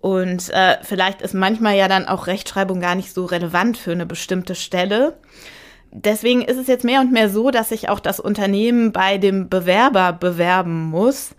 Und 0.00 0.48
äh, 0.50 0.78
vielleicht 0.82 1.20
ist 1.20 1.34
manchmal 1.34 1.76
ja 1.76 1.88
dann 1.88 2.06
auch 2.06 2.26
Rechtschreibung 2.26 2.80
gar 2.80 2.94
nicht 2.94 3.12
so 3.12 3.26
relevant 3.26 3.76
für 3.76 3.92
eine 3.92 4.06
bestimmte 4.06 4.54
Stelle. 4.54 5.18
Deswegen 5.92 6.42
ist 6.42 6.56
es 6.56 6.68
jetzt 6.68 6.84
mehr 6.84 7.00
und 7.00 7.12
mehr 7.12 7.28
so, 7.28 7.50
dass 7.50 7.70
sich 7.70 7.88
auch 7.88 8.00
das 8.00 8.20
Unternehmen 8.20 8.92
bei 8.92 9.18
dem 9.18 9.48
Bewerber 9.48 10.12
bewerben 10.12 10.84
muss. 10.84 11.30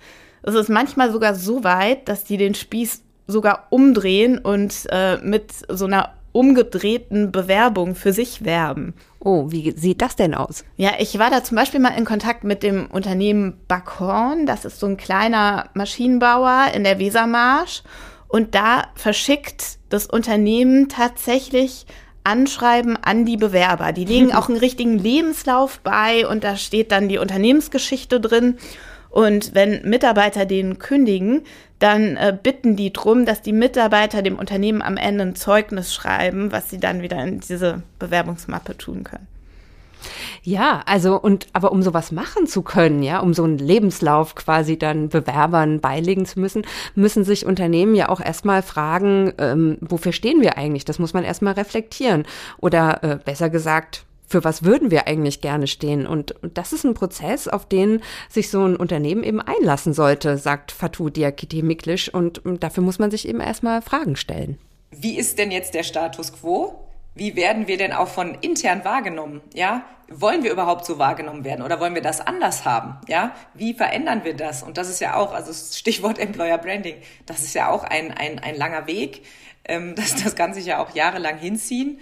Es 0.43 0.55
ist 0.55 0.69
manchmal 0.69 1.11
sogar 1.11 1.35
so 1.35 1.63
weit, 1.63 2.09
dass 2.09 2.23
die 2.23 2.37
den 2.37 2.53
Spieß 2.53 3.03
sogar 3.27 3.67
umdrehen 3.69 4.37
und 4.37 4.87
äh, 4.89 5.17
mit 5.17 5.53
so 5.69 5.85
einer 5.85 6.13
umgedrehten 6.33 7.31
Bewerbung 7.31 7.95
für 7.95 8.13
sich 8.13 8.43
werben. 8.45 8.93
Oh, 9.19 9.51
wie 9.51 9.71
sieht 9.77 10.01
das 10.01 10.15
denn 10.15 10.33
aus? 10.33 10.63
Ja, 10.77 10.91
ich 10.99 11.17
war 11.19 11.29
da 11.29 11.43
zum 11.43 11.57
Beispiel 11.57 11.79
mal 11.79 11.97
in 11.97 12.05
Kontakt 12.05 12.43
mit 12.43 12.63
dem 12.63 12.87
Unternehmen 12.87 13.57
Backhorn. 13.67 14.45
Das 14.45 14.65
ist 14.65 14.79
so 14.79 14.87
ein 14.87 14.97
kleiner 14.97 15.69
Maschinenbauer 15.73 16.67
in 16.73 16.83
der 16.83 16.99
Wesermarsch. 16.99 17.83
Und 18.31 18.55
da 18.55 18.87
verschickt 18.95 19.77
das 19.89 20.05
Unternehmen 20.05 20.87
tatsächlich 20.87 21.85
Anschreiben 22.23 22.95
an 22.95 23.25
die 23.25 23.35
Bewerber. 23.35 23.91
Die 23.91 24.05
legen 24.05 24.31
auch 24.33 24.47
einen 24.47 24.57
richtigen 24.57 24.97
Lebenslauf 24.97 25.79
bei 25.79 26.25
und 26.25 26.45
da 26.45 26.55
steht 26.55 26.93
dann 26.93 27.09
die 27.09 27.17
Unternehmensgeschichte 27.17 28.21
drin. 28.21 28.57
Und 29.09 29.53
wenn 29.53 29.81
Mitarbeiter 29.83 30.45
den 30.45 30.79
kündigen, 30.79 31.41
dann 31.79 32.15
äh, 32.15 32.37
bitten 32.41 32.77
die 32.77 32.93
drum, 32.93 33.25
dass 33.25 33.41
die 33.41 33.51
Mitarbeiter 33.51 34.21
dem 34.21 34.39
Unternehmen 34.39 34.81
am 34.81 34.95
Ende 34.95 35.25
ein 35.25 35.35
Zeugnis 35.35 35.93
schreiben, 35.93 36.53
was 36.53 36.69
sie 36.69 36.79
dann 36.79 37.01
wieder 37.01 37.21
in 37.21 37.41
diese 37.41 37.83
Bewerbungsmappe 37.99 38.77
tun 38.77 39.03
können. 39.03 39.27
Ja, 40.43 40.81
also 40.85 41.19
und 41.19 41.47
aber 41.53 41.71
um 41.71 41.81
sowas 41.81 42.11
machen 42.11 42.47
zu 42.47 42.61
können, 42.61 43.03
ja, 43.03 43.19
um 43.19 43.33
so 43.33 43.43
einen 43.43 43.57
Lebenslauf 43.57 44.35
quasi 44.35 44.77
dann 44.77 45.09
Bewerbern 45.09 45.79
beilegen 45.79 46.25
zu 46.25 46.39
müssen, 46.39 46.63
müssen 46.95 47.23
sich 47.23 47.45
Unternehmen 47.45 47.95
ja 47.95 48.09
auch 48.09 48.19
erstmal 48.19 48.61
fragen, 48.61 49.33
ähm, 49.37 49.77
wofür 49.81 50.11
stehen 50.11 50.41
wir 50.41 50.57
eigentlich? 50.57 50.85
Das 50.85 50.99
muss 50.99 51.13
man 51.13 51.23
erstmal 51.23 51.53
reflektieren. 51.53 52.25
Oder 52.59 53.03
äh, 53.03 53.19
besser 53.23 53.49
gesagt, 53.49 54.05
für 54.31 54.43
was 54.43 54.63
würden 54.63 54.91
wir 54.91 55.07
eigentlich 55.07 55.41
gerne 55.41 55.67
stehen? 55.67 56.07
Und, 56.07 56.31
und, 56.41 56.57
das 56.57 56.71
ist 56.73 56.85
ein 56.85 56.93
Prozess, 56.93 57.47
auf 57.47 57.67
den 57.67 58.01
sich 58.29 58.49
so 58.49 58.63
ein 58.63 58.77
Unternehmen 58.77 59.23
eben 59.23 59.41
einlassen 59.41 59.93
sollte, 59.93 60.37
sagt 60.37 60.71
Fatou 60.71 61.09
Diakite 61.09 61.63
Miklisch. 61.63 62.11
Und 62.11 62.41
dafür 62.45 62.81
muss 62.81 62.97
man 62.97 63.11
sich 63.11 63.27
eben 63.27 63.41
erstmal 63.41 63.81
Fragen 63.81 64.15
stellen. 64.15 64.57
wie 64.91 65.17
ist 65.17 65.37
denn 65.37 65.51
jetzt 65.51 65.73
der 65.73 65.83
Status 65.83 66.33
quo? 66.33 66.90
Wie 67.13 67.35
werden 67.35 67.67
wir 67.67 67.77
denn 67.77 67.91
auch 67.91 68.07
von 68.07 68.35
intern 68.35 68.85
wahrgenommen? 68.85 69.41
Ja, 69.53 69.85
wollen 70.09 70.43
wir 70.43 70.51
überhaupt 70.51 70.85
so 70.85 70.97
wahrgenommen 70.97 71.43
werden 71.43 71.61
oder 71.61 71.79
wollen 71.79 71.95
wir 71.95 72.01
das 72.01 72.21
anders 72.21 72.65
haben? 72.65 72.97
Ja, 73.07 73.35
wie 73.53 73.73
verändern 73.73 74.23
wir 74.23 74.35
das? 74.35 74.63
Und 74.63 74.77
das 74.77 74.89
ist 74.89 74.99
ja 74.99 75.15
auch, 75.15 75.33
also 75.33 75.53
Stichwort 75.53 76.19
Employer 76.19 76.57
Branding, 76.57 76.95
das 77.25 77.41
ist 77.41 77.53
ja 77.53 77.69
auch 77.69 77.83
ein, 77.83 78.11
ein, 78.11 78.39
ein 78.39 78.55
langer 78.55 78.87
Weg. 78.87 79.25
Ähm, 79.65 79.95
das, 79.97 80.23
das 80.23 80.35
kann 80.35 80.53
sich 80.53 80.65
ja 80.65 80.79
auch 80.79 80.95
jahrelang 80.95 81.37
hinziehen. 81.37 81.99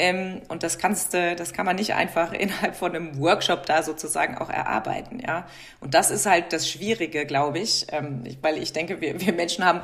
Ähm, 0.00 0.42
und 0.48 0.62
das 0.62 0.78
kannst 0.78 1.12
du, 1.12 1.34
das 1.34 1.52
kann 1.52 1.66
man 1.66 1.76
nicht 1.76 1.94
einfach 1.94 2.32
innerhalb 2.34 2.76
von 2.76 2.94
einem 2.94 3.20
Workshop 3.20 3.66
da 3.66 3.82
sozusagen 3.82 4.38
auch 4.38 4.48
erarbeiten, 4.50 5.20
ja. 5.20 5.46
Und 5.80 5.94
das 5.94 6.10
ist 6.10 6.26
halt 6.26 6.52
das 6.52 6.68
Schwierige, 6.68 7.26
glaube 7.26 7.58
ich, 7.58 7.86
ähm, 7.90 8.22
weil 8.40 8.58
ich 8.58 8.72
denke, 8.72 9.00
wir, 9.00 9.20
wir 9.20 9.32
Menschen 9.32 9.64
haben 9.64 9.80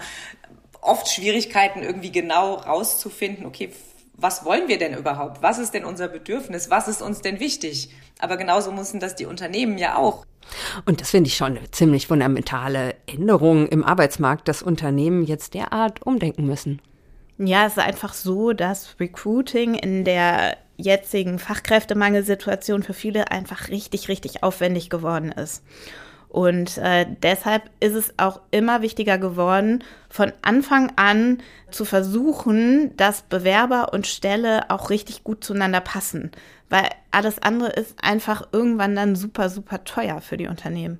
oft 0.80 1.08
Schwierigkeiten, 1.08 1.82
irgendwie 1.82 2.12
genau 2.12 2.54
rauszufinden, 2.54 3.46
okay, 3.46 3.70
was 4.16 4.44
wollen 4.44 4.68
wir 4.68 4.78
denn 4.78 4.94
überhaupt? 4.94 5.42
Was 5.42 5.59
ist 5.59 5.75
denn 5.75 5.85
unser 5.85 6.09
Bedürfnis? 6.09 6.71
Was 6.71 6.88
ist 6.88 7.02
uns 7.02 7.21
denn 7.21 7.40
wichtig? 7.40 7.90
Aber 8.18 8.37
genauso 8.37 8.73
müssen 8.73 9.00
das 9.00 9.16
die 9.16 9.26
Unternehmen 9.26 9.78
ja 9.78 9.97
auch. 9.97 10.25
Und 10.85 11.00
das 11.00 11.11
finde 11.11 11.28
ich 11.28 11.37
schon 11.37 11.56
eine 11.56 11.71
ziemlich 11.71 12.06
fundamentale 12.06 12.94
Änderung 13.06 13.66
im 13.68 13.83
Arbeitsmarkt, 13.83 14.47
dass 14.49 14.62
Unternehmen 14.62 15.25
jetzt 15.25 15.54
derart 15.54 16.06
umdenken 16.06 16.47
müssen. 16.47 16.80
Ja, 17.38 17.66
es 17.66 17.73
ist 17.73 17.78
einfach 17.83 18.14
so, 18.14 18.52
dass 18.52 18.97
Recruiting 19.00 19.75
in 19.75 20.04
der 20.04 20.56
jetzigen 20.76 21.38
Fachkräftemangelsituation 21.38 22.83
für 22.83 22.94
viele 22.94 23.30
einfach 23.30 23.68
richtig, 23.68 24.09
richtig 24.09 24.42
aufwendig 24.42 24.90
geworden 24.90 25.33
ist. 25.33 25.62
Und 26.34 26.78
äh, 26.78 27.06
deshalb 27.22 27.70
ist 27.78 27.94
es 27.94 28.12
auch 28.16 28.40
immer 28.50 28.82
wichtiger 28.82 29.18
geworden, 29.18 29.84
von 30.10 30.32
Anfang 30.42 30.90
an 30.96 31.38
zu 31.70 31.84
versuchen, 31.84 32.90
dass 32.96 33.22
Bewerber 33.22 33.92
und 33.92 34.08
Stelle 34.08 34.68
auch 34.68 34.90
richtig 34.90 35.22
gut 35.22 35.44
zueinander 35.44 35.80
passen. 35.80 36.32
Weil 36.68 36.88
alles 37.12 37.40
andere 37.40 37.68
ist 37.68 37.94
einfach 38.02 38.48
irgendwann 38.50 38.96
dann 38.96 39.14
super, 39.14 39.48
super 39.48 39.84
teuer 39.84 40.20
für 40.20 40.36
die 40.36 40.48
Unternehmen. 40.48 40.98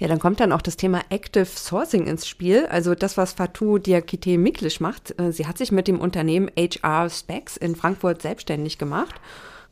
Ja, 0.00 0.08
dann 0.08 0.18
kommt 0.18 0.40
dann 0.40 0.50
auch 0.50 0.62
das 0.62 0.76
Thema 0.76 1.00
Active 1.10 1.46
Sourcing 1.46 2.08
ins 2.08 2.26
Spiel. 2.26 2.66
Also 2.66 2.96
das, 2.96 3.16
was 3.16 3.34
Fatou 3.34 3.78
Diakite 3.78 4.36
Miklisch 4.36 4.80
macht. 4.80 5.16
Äh, 5.20 5.30
sie 5.30 5.46
hat 5.46 5.58
sich 5.58 5.70
mit 5.70 5.86
dem 5.86 6.00
Unternehmen 6.00 6.50
HR 6.58 7.08
Specs 7.08 7.56
in 7.56 7.76
Frankfurt 7.76 8.20
selbstständig 8.20 8.78
gemacht 8.78 9.14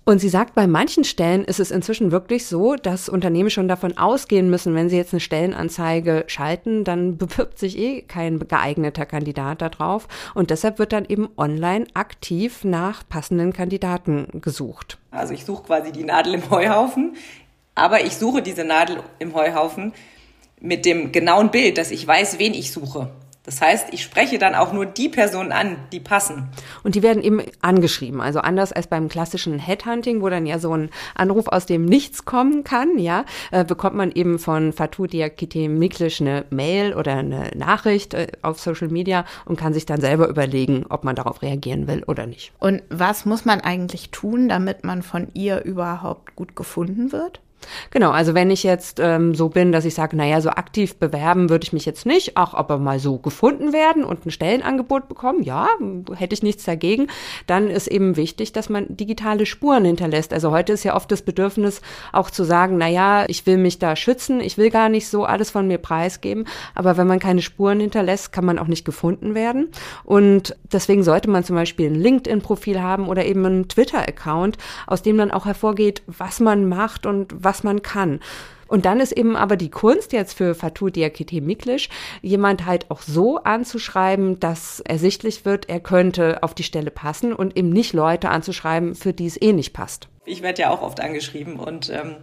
und 0.06 0.18
sie 0.18 0.28
sagt, 0.28 0.54
bei 0.54 0.66
manchen 0.66 1.04
Stellen 1.04 1.44
ist 1.44 1.60
es 1.60 1.70
inzwischen 1.70 2.10
wirklich 2.12 2.46
so, 2.46 2.74
dass 2.74 3.08
Unternehmen 3.08 3.48
schon 3.48 3.68
davon 3.68 3.96
ausgehen 3.96 4.50
müssen, 4.50 4.74
wenn 4.74 4.90
sie 4.90 4.96
jetzt 4.96 5.14
eine 5.14 5.20
Stellenanzeige 5.20 6.24
schalten, 6.26 6.84
dann 6.84 7.16
bewirbt 7.18 7.58
sich 7.58 7.78
eh 7.78 8.02
kein 8.02 8.38
geeigneter 8.38 9.06
Kandidat 9.06 9.62
darauf. 9.62 10.06
Und 10.34 10.50
deshalb 10.50 10.78
wird 10.78 10.92
dann 10.92 11.06
eben 11.06 11.28
online 11.38 11.86
aktiv 11.94 12.64
nach 12.64 13.08
passenden 13.08 13.52
Kandidaten 13.54 14.28
gesucht. 14.42 14.98
Also 15.10 15.32
ich 15.32 15.44
suche 15.44 15.64
quasi 15.64 15.90
die 15.90 16.04
Nadel 16.04 16.34
im 16.34 16.50
Heuhaufen, 16.50 17.16
aber 17.74 18.04
ich 18.04 18.16
suche 18.16 18.42
diese 18.42 18.64
Nadel 18.64 18.98
im 19.18 19.34
Heuhaufen 19.34 19.94
mit 20.60 20.84
dem 20.84 21.12
genauen 21.12 21.50
Bild, 21.50 21.78
dass 21.78 21.90
ich 21.90 22.06
weiß, 22.06 22.38
wen 22.38 22.52
ich 22.52 22.72
suche. 22.72 23.10
Das 23.44 23.60
heißt, 23.60 23.88
ich 23.92 24.02
spreche 24.02 24.38
dann 24.38 24.54
auch 24.54 24.72
nur 24.72 24.86
die 24.86 25.10
Personen 25.10 25.52
an, 25.52 25.76
die 25.92 26.00
passen. 26.00 26.48
Und 26.82 26.94
die 26.94 27.02
werden 27.02 27.22
eben 27.22 27.42
angeschrieben. 27.60 28.22
Also 28.22 28.40
anders 28.40 28.72
als 28.72 28.86
beim 28.86 29.08
klassischen 29.10 29.58
Headhunting, 29.58 30.22
wo 30.22 30.30
dann 30.30 30.46
ja 30.46 30.58
so 30.58 30.74
ein 30.74 30.88
Anruf 31.14 31.48
aus 31.48 31.66
dem 31.66 31.84
Nichts 31.84 32.24
kommen 32.24 32.64
kann, 32.64 32.98
ja, 32.98 33.26
äh, 33.50 33.64
bekommt 33.64 33.96
man 33.96 34.12
eben 34.12 34.38
von 34.38 34.72
Fatou 34.72 35.06
Diakite 35.06 35.68
Miklisch 35.68 36.22
eine 36.22 36.46
Mail 36.48 36.94
oder 36.94 37.16
eine 37.16 37.50
Nachricht 37.54 38.14
äh, 38.14 38.28
auf 38.40 38.60
Social 38.60 38.88
Media 38.88 39.26
und 39.44 39.58
kann 39.58 39.74
sich 39.74 39.84
dann 39.84 40.00
selber 40.00 40.28
überlegen, 40.28 40.86
ob 40.88 41.04
man 41.04 41.14
darauf 41.14 41.42
reagieren 41.42 41.86
will 41.86 42.02
oder 42.04 42.26
nicht. 42.26 42.52
Und 42.60 42.82
was 42.88 43.26
muss 43.26 43.44
man 43.44 43.60
eigentlich 43.60 44.08
tun, 44.10 44.48
damit 44.48 44.84
man 44.84 45.02
von 45.02 45.28
ihr 45.34 45.62
überhaupt 45.64 46.34
gut 46.34 46.56
gefunden 46.56 47.12
wird? 47.12 47.40
Genau, 47.90 48.10
also 48.10 48.34
wenn 48.34 48.50
ich 48.50 48.62
jetzt 48.62 49.00
ähm, 49.00 49.34
so 49.34 49.48
bin, 49.48 49.72
dass 49.72 49.84
ich 49.84 49.94
sage, 49.94 50.16
naja, 50.16 50.40
so 50.40 50.50
aktiv 50.50 50.96
bewerben 50.96 51.50
würde 51.50 51.64
ich 51.64 51.72
mich 51.72 51.86
jetzt 51.86 52.06
nicht, 52.06 52.36
auch 52.36 52.54
aber 52.54 52.78
mal 52.78 52.98
so 52.98 53.18
gefunden 53.18 53.72
werden 53.72 54.04
und 54.04 54.26
ein 54.26 54.30
Stellenangebot 54.30 55.08
bekommen, 55.08 55.42
ja, 55.42 55.68
hätte 56.14 56.34
ich 56.34 56.42
nichts 56.42 56.64
dagegen, 56.64 57.08
dann 57.46 57.68
ist 57.68 57.88
eben 57.88 58.16
wichtig, 58.16 58.52
dass 58.52 58.68
man 58.68 58.96
digitale 58.96 59.46
Spuren 59.46 59.84
hinterlässt. 59.84 60.32
Also 60.32 60.50
heute 60.50 60.72
ist 60.72 60.84
ja 60.84 60.96
oft 60.96 61.10
das 61.10 61.22
Bedürfnis 61.22 61.80
auch 62.12 62.30
zu 62.30 62.44
sagen, 62.44 62.78
naja, 62.78 63.24
ich 63.28 63.46
will 63.46 63.58
mich 63.58 63.78
da 63.78 63.96
schützen, 63.96 64.40
ich 64.40 64.58
will 64.58 64.70
gar 64.70 64.88
nicht 64.88 65.08
so 65.08 65.24
alles 65.24 65.50
von 65.50 65.66
mir 65.66 65.78
preisgeben, 65.78 66.46
aber 66.74 66.96
wenn 66.96 67.06
man 67.06 67.18
keine 67.18 67.42
Spuren 67.42 67.80
hinterlässt, 67.80 68.32
kann 68.32 68.44
man 68.44 68.58
auch 68.58 68.66
nicht 68.66 68.84
gefunden 68.84 69.34
werden. 69.34 69.68
Und 70.04 70.56
deswegen 70.72 71.02
sollte 71.02 71.30
man 71.30 71.44
zum 71.44 71.56
Beispiel 71.56 71.90
ein 71.90 71.94
LinkedIn-Profil 71.94 72.80
haben 72.80 73.08
oder 73.08 73.24
eben 73.24 73.44
einen 73.44 73.68
Twitter-Account, 73.68 74.58
aus 74.86 75.02
dem 75.02 75.18
dann 75.18 75.30
auch 75.30 75.46
hervorgeht, 75.46 76.02
was 76.06 76.40
man 76.40 76.68
macht 76.68 77.06
und 77.06 77.34
was 77.36 77.53
was 77.54 77.62
man 77.62 77.82
kann. 77.82 78.18
Und 78.66 78.86
dann 78.86 78.98
ist 78.98 79.12
eben 79.12 79.36
aber 79.36 79.56
die 79.56 79.70
Kunst 79.70 80.12
jetzt 80.12 80.36
für 80.36 80.54
Fatou 80.54 80.88
Diakite 80.88 81.40
Miklisch, 81.40 81.88
jemand 82.22 82.66
halt 82.66 82.90
auch 82.90 83.02
so 83.02 83.38
anzuschreiben, 83.38 84.40
dass 84.40 84.80
ersichtlich 84.80 85.44
wird, 85.44 85.68
er 85.68 85.78
könnte 85.78 86.42
auf 86.42 86.54
die 86.54 86.64
Stelle 86.64 86.90
passen 86.90 87.32
und 87.32 87.56
eben 87.56 87.68
nicht 87.68 87.92
Leute 87.92 88.30
anzuschreiben, 88.30 88.96
für 88.96 89.12
die 89.12 89.26
es 89.26 89.40
eh 89.40 89.52
nicht 89.52 89.72
passt. 89.74 90.08
Ich 90.24 90.42
werde 90.42 90.62
ja 90.62 90.70
auch 90.70 90.82
oft 90.82 91.00
angeschrieben 91.00 91.60
und 91.60 91.90
ähm, 91.90 92.16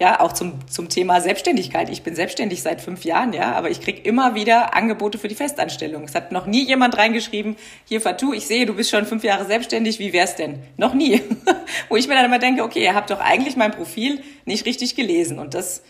ja, 0.00 0.20
auch 0.20 0.32
zum, 0.32 0.54
zum 0.68 0.88
Thema 0.88 1.20
Selbstständigkeit. 1.20 1.88
Ich 1.88 2.02
bin 2.02 2.16
selbstständig 2.16 2.62
seit 2.62 2.80
fünf 2.80 3.04
Jahren, 3.04 3.32
ja, 3.32 3.52
aber 3.52 3.70
ich 3.70 3.80
kriege 3.80 4.00
immer 4.00 4.34
wieder 4.34 4.74
Angebote 4.74 5.18
für 5.18 5.28
die 5.28 5.36
Festanstellung. 5.36 6.02
Es 6.04 6.16
hat 6.16 6.32
noch 6.32 6.46
nie 6.46 6.64
jemand 6.64 6.96
reingeschrieben, 6.96 7.56
hier 7.84 8.00
Fatou, 8.00 8.32
ich 8.32 8.46
sehe, 8.46 8.66
du 8.66 8.74
bist 8.74 8.90
schon 8.90 9.06
fünf 9.06 9.22
Jahre 9.22 9.44
selbstständig, 9.44 10.00
wie 10.00 10.12
wär's 10.12 10.34
denn? 10.34 10.58
Noch 10.76 10.94
nie. 10.94 11.22
Wo 11.88 11.96
ich 11.96 12.08
mir 12.08 12.14
dann 12.14 12.24
immer 12.24 12.40
denke, 12.40 12.64
okay, 12.64 12.82
ihr 12.82 12.94
habt 12.94 13.10
doch 13.10 13.20
eigentlich 13.20 13.56
mein 13.56 13.70
Profil 13.70 14.20
nicht 14.44 14.66
richtig 14.66 14.96
gelesen 14.96 15.38
und 15.38 15.54
das 15.54 15.82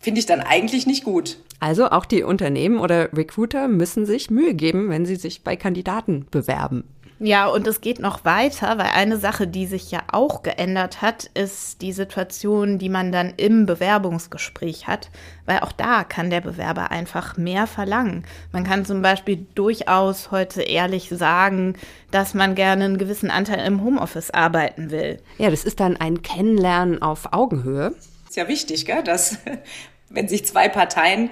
finde 0.00 0.20
ich 0.20 0.26
dann 0.26 0.40
eigentlich 0.40 0.86
nicht 0.86 1.04
gut. 1.04 1.38
Also 1.60 1.90
auch 1.90 2.06
die 2.06 2.22
Unternehmen 2.22 2.78
oder 2.78 3.12
Recruiter 3.12 3.68
müssen 3.68 4.06
sich 4.06 4.30
Mühe 4.30 4.54
geben, 4.54 4.88
wenn 4.88 5.06
sie 5.06 5.16
sich 5.16 5.44
bei 5.44 5.56
Kandidaten 5.56 6.26
bewerben. 6.30 6.84
Ja, 7.24 7.46
und 7.46 7.68
es 7.68 7.80
geht 7.80 8.00
noch 8.00 8.24
weiter, 8.24 8.78
weil 8.78 8.90
eine 8.94 9.16
Sache, 9.16 9.46
die 9.46 9.66
sich 9.66 9.92
ja 9.92 10.02
auch 10.10 10.42
geändert 10.42 11.02
hat, 11.02 11.26
ist 11.34 11.80
die 11.80 11.92
Situation, 11.92 12.78
die 12.80 12.88
man 12.88 13.12
dann 13.12 13.34
im 13.36 13.64
Bewerbungsgespräch 13.64 14.88
hat, 14.88 15.08
weil 15.46 15.60
auch 15.60 15.70
da 15.70 16.02
kann 16.02 16.30
der 16.30 16.40
Bewerber 16.40 16.90
einfach 16.90 17.36
mehr 17.36 17.68
verlangen. 17.68 18.24
Man 18.50 18.64
kann 18.64 18.84
zum 18.84 19.02
Beispiel 19.02 19.46
durchaus 19.54 20.32
heute 20.32 20.62
ehrlich 20.62 21.10
sagen, 21.10 21.76
dass 22.10 22.34
man 22.34 22.56
gerne 22.56 22.86
einen 22.86 22.98
gewissen 22.98 23.30
Anteil 23.30 23.64
im 23.68 23.84
Homeoffice 23.84 24.32
arbeiten 24.32 24.90
will. 24.90 25.22
Ja, 25.38 25.48
das 25.48 25.62
ist 25.62 25.78
dann 25.78 25.96
ein 25.96 26.22
Kennenlernen 26.22 27.02
auf 27.02 27.32
Augenhöhe. 27.32 27.94
Ist 28.28 28.36
ja 28.36 28.48
wichtig, 28.48 28.84
gell, 28.84 29.04
dass 29.04 29.38
wenn 30.10 30.26
sich 30.26 30.44
zwei 30.44 30.68
Parteien 30.68 31.30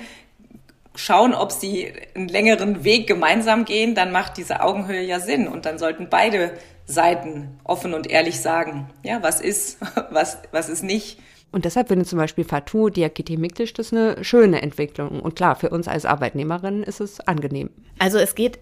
schauen, 0.95 1.35
ob 1.35 1.53
sie 1.53 1.93
einen 2.15 2.29
längeren 2.29 2.85
Weg 2.85 3.07
gemeinsam 3.07 3.65
gehen, 3.65 3.95
dann 3.95 4.13
macht 4.13 4.37
diese 4.37 4.63
Augenhöhe 4.63 5.03
ja 5.03 5.21
Sinn. 5.21 5.49
Und 5.49 5.67
dann 5.67 5.79
sollten 5.79 6.09
beide 6.11 6.53
Seiten 6.87 7.59
offen 7.65 7.95
und 7.95 8.09
ehrlich 8.09 8.41
sagen, 8.41 8.91
ja, 9.03 9.23
was 9.23 9.41
ist, 9.41 9.79
was, 10.11 10.39
was 10.51 10.69
ist 10.69 10.83
nicht. 10.83 11.19
Und 11.53 11.65
deshalb 11.65 11.89
finde 11.89 12.05
zum 12.05 12.19
Beispiel 12.19 12.45
Fatou 12.45 12.91
Diakite 12.91 13.37
Miktisch 13.37 13.73
das 13.73 13.93
eine 13.93 14.23
schöne 14.23 14.63
Entwicklung. 14.63 15.21
Und 15.21 15.35
klar, 15.35 15.57
für 15.57 15.71
uns 15.71 15.89
als 15.89 16.05
Arbeitnehmerinnen 16.05 16.83
ist 16.83 17.01
es 17.01 17.21
angenehm. 17.21 17.71
Also 17.99 18.19
es 18.19 18.35
geht 18.35 18.59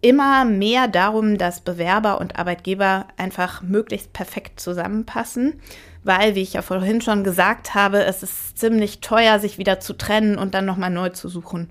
immer 0.00 0.44
mehr 0.44 0.88
darum, 0.88 1.38
dass 1.38 1.60
Bewerber 1.60 2.20
und 2.20 2.36
Arbeitgeber 2.36 3.06
einfach 3.16 3.62
möglichst 3.62 4.12
perfekt 4.12 4.58
zusammenpassen 4.58 5.60
weil, 6.04 6.34
wie 6.34 6.42
ich 6.42 6.54
ja 6.54 6.62
vorhin 6.62 7.00
schon 7.00 7.24
gesagt 7.24 7.74
habe, 7.74 8.04
es 8.04 8.22
ist 8.22 8.58
ziemlich 8.58 9.00
teuer, 9.00 9.38
sich 9.38 9.58
wieder 9.58 9.80
zu 9.80 9.92
trennen 9.92 10.38
und 10.38 10.54
dann 10.54 10.64
nochmal 10.64 10.90
neu 10.90 11.10
zu 11.10 11.28
suchen. 11.28 11.70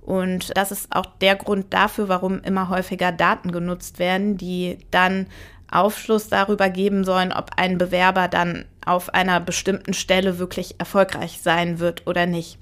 Und 0.00 0.56
das 0.56 0.70
ist 0.70 0.94
auch 0.94 1.06
der 1.20 1.34
Grund 1.34 1.74
dafür, 1.74 2.08
warum 2.08 2.40
immer 2.42 2.68
häufiger 2.68 3.12
Daten 3.12 3.50
genutzt 3.50 3.98
werden, 3.98 4.36
die 4.36 4.78
dann 4.90 5.26
Aufschluss 5.70 6.28
darüber 6.28 6.70
geben 6.70 7.04
sollen, 7.04 7.32
ob 7.32 7.50
ein 7.56 7.76
Bewerber 7.76 8.28
dann 8.28 8.66
auf 8.84 9.12
einer 9.14 9.40
bestimmten 9.40 9.94
Stelle 9.94 10.38
wirklich 10.38 10.76
erfolgreich 10.78 11.40
sein 11.42 11.80
wird 11.80 12.06
oder 12.06 12.26
nicht. 12.26 12.58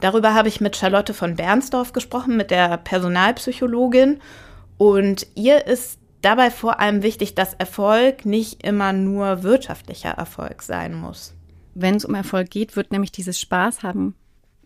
Darüber 0.00 0.34
habe 0.34 0.48
ich 0.48 0.60
mit 0.60 0.76
Charlotte 0.76 1.14
von 1.14 1.36
Bernsdorf 1.36 1.92
gesprochen, 1.92 2.36
mit 2.36 2.50
der 2.50 2.76
Personalpsychologin. 2.78 4.20
Und 4.78 5.26
ihr 5.36 5.66
ist 5.66 6.00
dabei 6.22 6.50
vor 6.50 6.80
allem 6.80 7.02
wichtig, 7.02 7.34
dass 7.34 7.54
Erfolg 7.54 8.24
nicht 8.24 8.62
immer 8.62 8.92
nur 8.92 9.42
wirtschaftlicher 9.42 10.10
Erfolg 10.10 10.62
sein 10.62 10.94
muss. 10.94 11.34
Wenn 11.74 11.96
es 11.96 12.04
um 12.04 12.14
Erfolg 12.14 12.50
geht, 12.50 12.76
wird 12.76 12.92
nämlich 12.92 13.12
dieses 13.12 13.38
Spaß 13.40 13.82
haben 13.82 14.14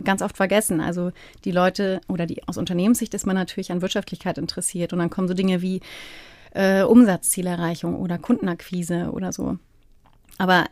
ganz 0.04 0.22
oft 0.22 0.36
vergessen. 0.36 0.80
Also 0.80 1.12
die 1.44 1.52
Leute 1.52 2.00
oder 2.08 2.26
die 2.26 2.46
aus 2.46 2.58
Unternehmenssicht 2.58 3.14
ist 3.14 3.26
man 3.26 3.36
natürlich 3.36 3.72
an 3.72 3.82
Wirtschaftlichkeit 3.82 4.38
interessiert 4.38 4.92
und 4.92 4.98
dann 4.98 5.10
kommen 5.10 5.28
so 5.28 5.34
Dinge 5.34 5.62
wie 5.62 5.80
äh, 6.52 6.82
Umsatzzielerreichung 6.82 7.96
oder 7.96 8.18
Kundenakquise 8.18 9.10
oder 9.12 9.32
so. 9.32 9.58
Aber 10.38 10.66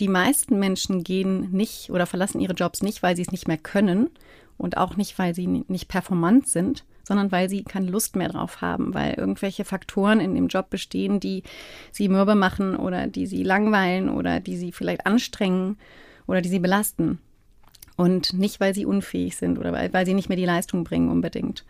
die 0.00 0.08
meisten 0.08 0.58
Menschen 0.58 1.04
gehen 1.04 1.50
nicht 1.52 1.90
oder 1.90 2.06
verlassen 2.06 2.40
ihre 2.40 2.52
Jobs 2.52 2.82
nicht, 2.82 3.02
weil 3.02 3.16
sie 3.16 3.22
es 3.22 3.32
nicht 3.32 3.48
mehr 3.48 3.58
können 3.58 4.10
und 4.58 4.76
auch 4.76 4.96
nicht, 4.96 5.18
weil 5.18 5.34
sie 5.34 5.46
nicht 5.46 5.88
performant 5.88 6.48
sind, 6.48 6.84
sondern 7.06 7.30
weil 7.30 7.48
sie 7.48 7.62
keine 7.62 7.88
Lust 7.88 8.16
mehr 8.16 8.28
drauf 8.28 8.60
haben, 8.60 8.92
weil 8.92 9.14
irgendwelche 9.14 9.64
Faktoren 9.64 10.18
in 10.18 10.34
dem 10.34 10.48
Job 10.48 10.70
bestehen, 10.70 11.20
die 11.20 11.44
sie 11.92 12.08
mürbe 12.08 12.34
machen 12.34 12.74
oder 12.74 13.06
die 13.06 13.26
sie 13.26 13.44
langweilen 13.44 14.08
oder 14.08 14.40
die 14.40 14.56
sie 14.56 14.72
vielleicht 14.72 15.06
anstrengen 15.06 15.78
oder 16.26 16.40
die 16.40 16.48
sie 16.48 16.58
belasten. 16.58 17.20
Und 17.94 18.32
nicht, 18.32 18.58
weil 18.58 18.74
sie 18.74 18.86
unfähig 18.86 19.36
sind 19.36 19.56
oder 19.56 19.72
weil, 19.72 19.92
weil 19.92 20.04
sie 20.04 20.14
nicht 20.14 20.28
mehr 20.28 20.36
die 20.36 20.44
Leistung 20.44 20.82
bringen 20.82 21.08
unbedingt. 21.08 21.64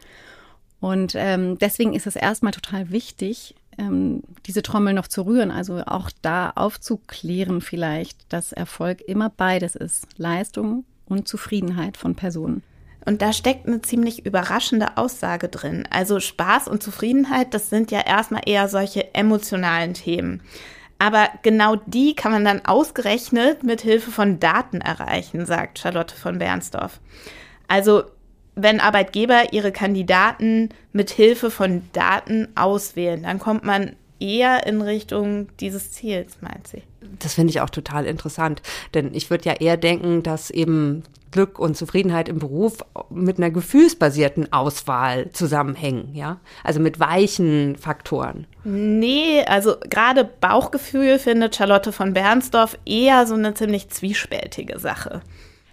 Und 0.81 1.12
ähm, 1.14 1.59
deswegen 1.59 1.93
ist 1.93 2.07
es 2.07 2.16
erstmal 2.16 2.52
total 2.52 2.90
wichtig, 2.90 3.55
ähm, 3.76 4.23
diese 4.47 4.62
Trommel 4.62 4.95
noch 4.95 5.07
zu 5.07 5.26
rühren, 5.26 5.50
also 5.50 5.83
auch 5.85 6.11
da 6.23 6.50
aufzuklären 6.55 7.61
vielleicht, 7.61 8.33
dass 8.33 8.52
Erfolg 8.52 9.02
immer 9.02 9.28
beides 9.28 9.76
ist, 9.76 10.07
Leistung 10.16 10.85
und 11.05 11.28
Zufriedenheit 11.28 11.99
von 11.99 12.14
Personen. 12.14 12.62
Und 13.07 13.23
da 13.23 13.33
steckt 13.33 13.67
eine 13.67 13.81
ziemlich 13.83 14.27
überraschende 14.27 14.97
Aussage 14.97 15.49
drin. 15.49 15.89
Also 15.91 16.21
Spaß 16.21 16.69
und 16.69 16.83
Zufriedenheit, 16.83 17.55
das 17.55 17.71
sind 17.71 17.91
ja 17.91 18.01
erstmal 18.01 18.43
eher 18.45 18.69
solche 18.69 19.15
emotionalen 19.15 19.95
Themen. 19.95 20.43
Aber 20.99 21.29
genau 21.43 21.77
die 21.87 22.15
kann 22.15 22.33
man 22.33 22.45
dann 22.45 22.65
ausgerechnet 22.65 23.63
mit 23.63 23.81
Hilfe 23.83 24.11
von 24.11 24.41
Daten 24.41 24.81
erreichen, 24.81 25.47
sagt 25.47 25.79
Charlotte 25.79 26.15
von 26.15 26.39
Bernsdorf. 26.39 27.01
Also 27.69 28.05
wenn 28.57 28.81
Arbeitgeber 28.81 29.53
ihre 29.53 29.71
Kandidaten 29.71 30.71
mit 30.93 31.11
Hilfe 31.11 31.51
von 31.51 31.83
Daten 31.93 32.49
auswählen, 32.55 33.23
dann 33.23 33.39
kommt 33.39 33.65
man 33.65 33.95
eher 34.19 34.67
in 34.67 34.81
Richtung 34.81 35.49
dieses 35.61 35.93
Ziels, 35.93 36.39
meint 36.41 36.67
sie. 36.67 36.83
Das 37.19 37.35
finde 37.35 37.51
ich 37.51 37.61
auch 37.61 37.71
total 37.71 38.07
interessant, 38.07 38.63
denn 38.95 39.15
ich 39.15 39.29
würde 39.29 39.45
ja 39.45 39.53
eher 39.53 39.77
denken, 39.77 40.23
dass 40.23 40.51
eben 40.51 41.03
Glück 41.37 41.59
und 41.59 41.76
Zufriedenheit 41.76 42.28
im 42.28 42.38
Beruf 42.38 42.78
mit 43.11 43.37
einer 43.38 43.50
gefühlsbasierten 43.50 44.52
Auswahl 44.52 45.31
zusammenhängen, 45.33 46.14
ja? 46.14 46.40
Also 46.64 46.81
mit 46.81 46.99
weichen 46.99 47.76
Faktoren. 47.76 48.47
Nee, 48.64 49.45
also 49.45 49.76
gerade 49.88 50.25
Bauchgefühl 50.25 51.19
findet 51.19 51.55
Charlotte 51.55 51.93
von 51.93 52.14
Bernsdorf 52.14 52.78
eher 52.87 53.26
so 53.26 53.35
eine 53.35 53.55
ziemlich 53.55 53.90
zwiespältige 53.90 54.78
Sache. 54.78 55.21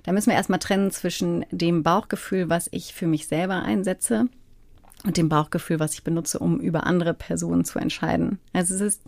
Da 0.04 0.12
müssen 0.12 0.30
wir 0.30 0.36
erstmal 0.36 0.60
trennen 0.60 0.92
zwischen 0.92 1.46
dem 1.50 1.82
Bauchgefühl, 1.82 2.50
was 2.50 2.68
ich 2.72 2.94
für 2.94 3.08
mich 3.08 3.28
selber 3.28 3.64
einsetze 3.64 4.28
und 5.06 5.16
dem 5.16 5.30
Bauchgefühl, 5.30 5.80
was 5.80 5.94
ich 5.94 6.04
benutze, 6.04 6.40
um 6.40 6.60
über 6.60 6.86
andere 6.86 7.14
Personen 7.14 7.64
zu 7.64 7.80
entscheiden. 7.80 8.40
Also 8.52 8.76
es 8.76 8.82
ist 8.82 9.02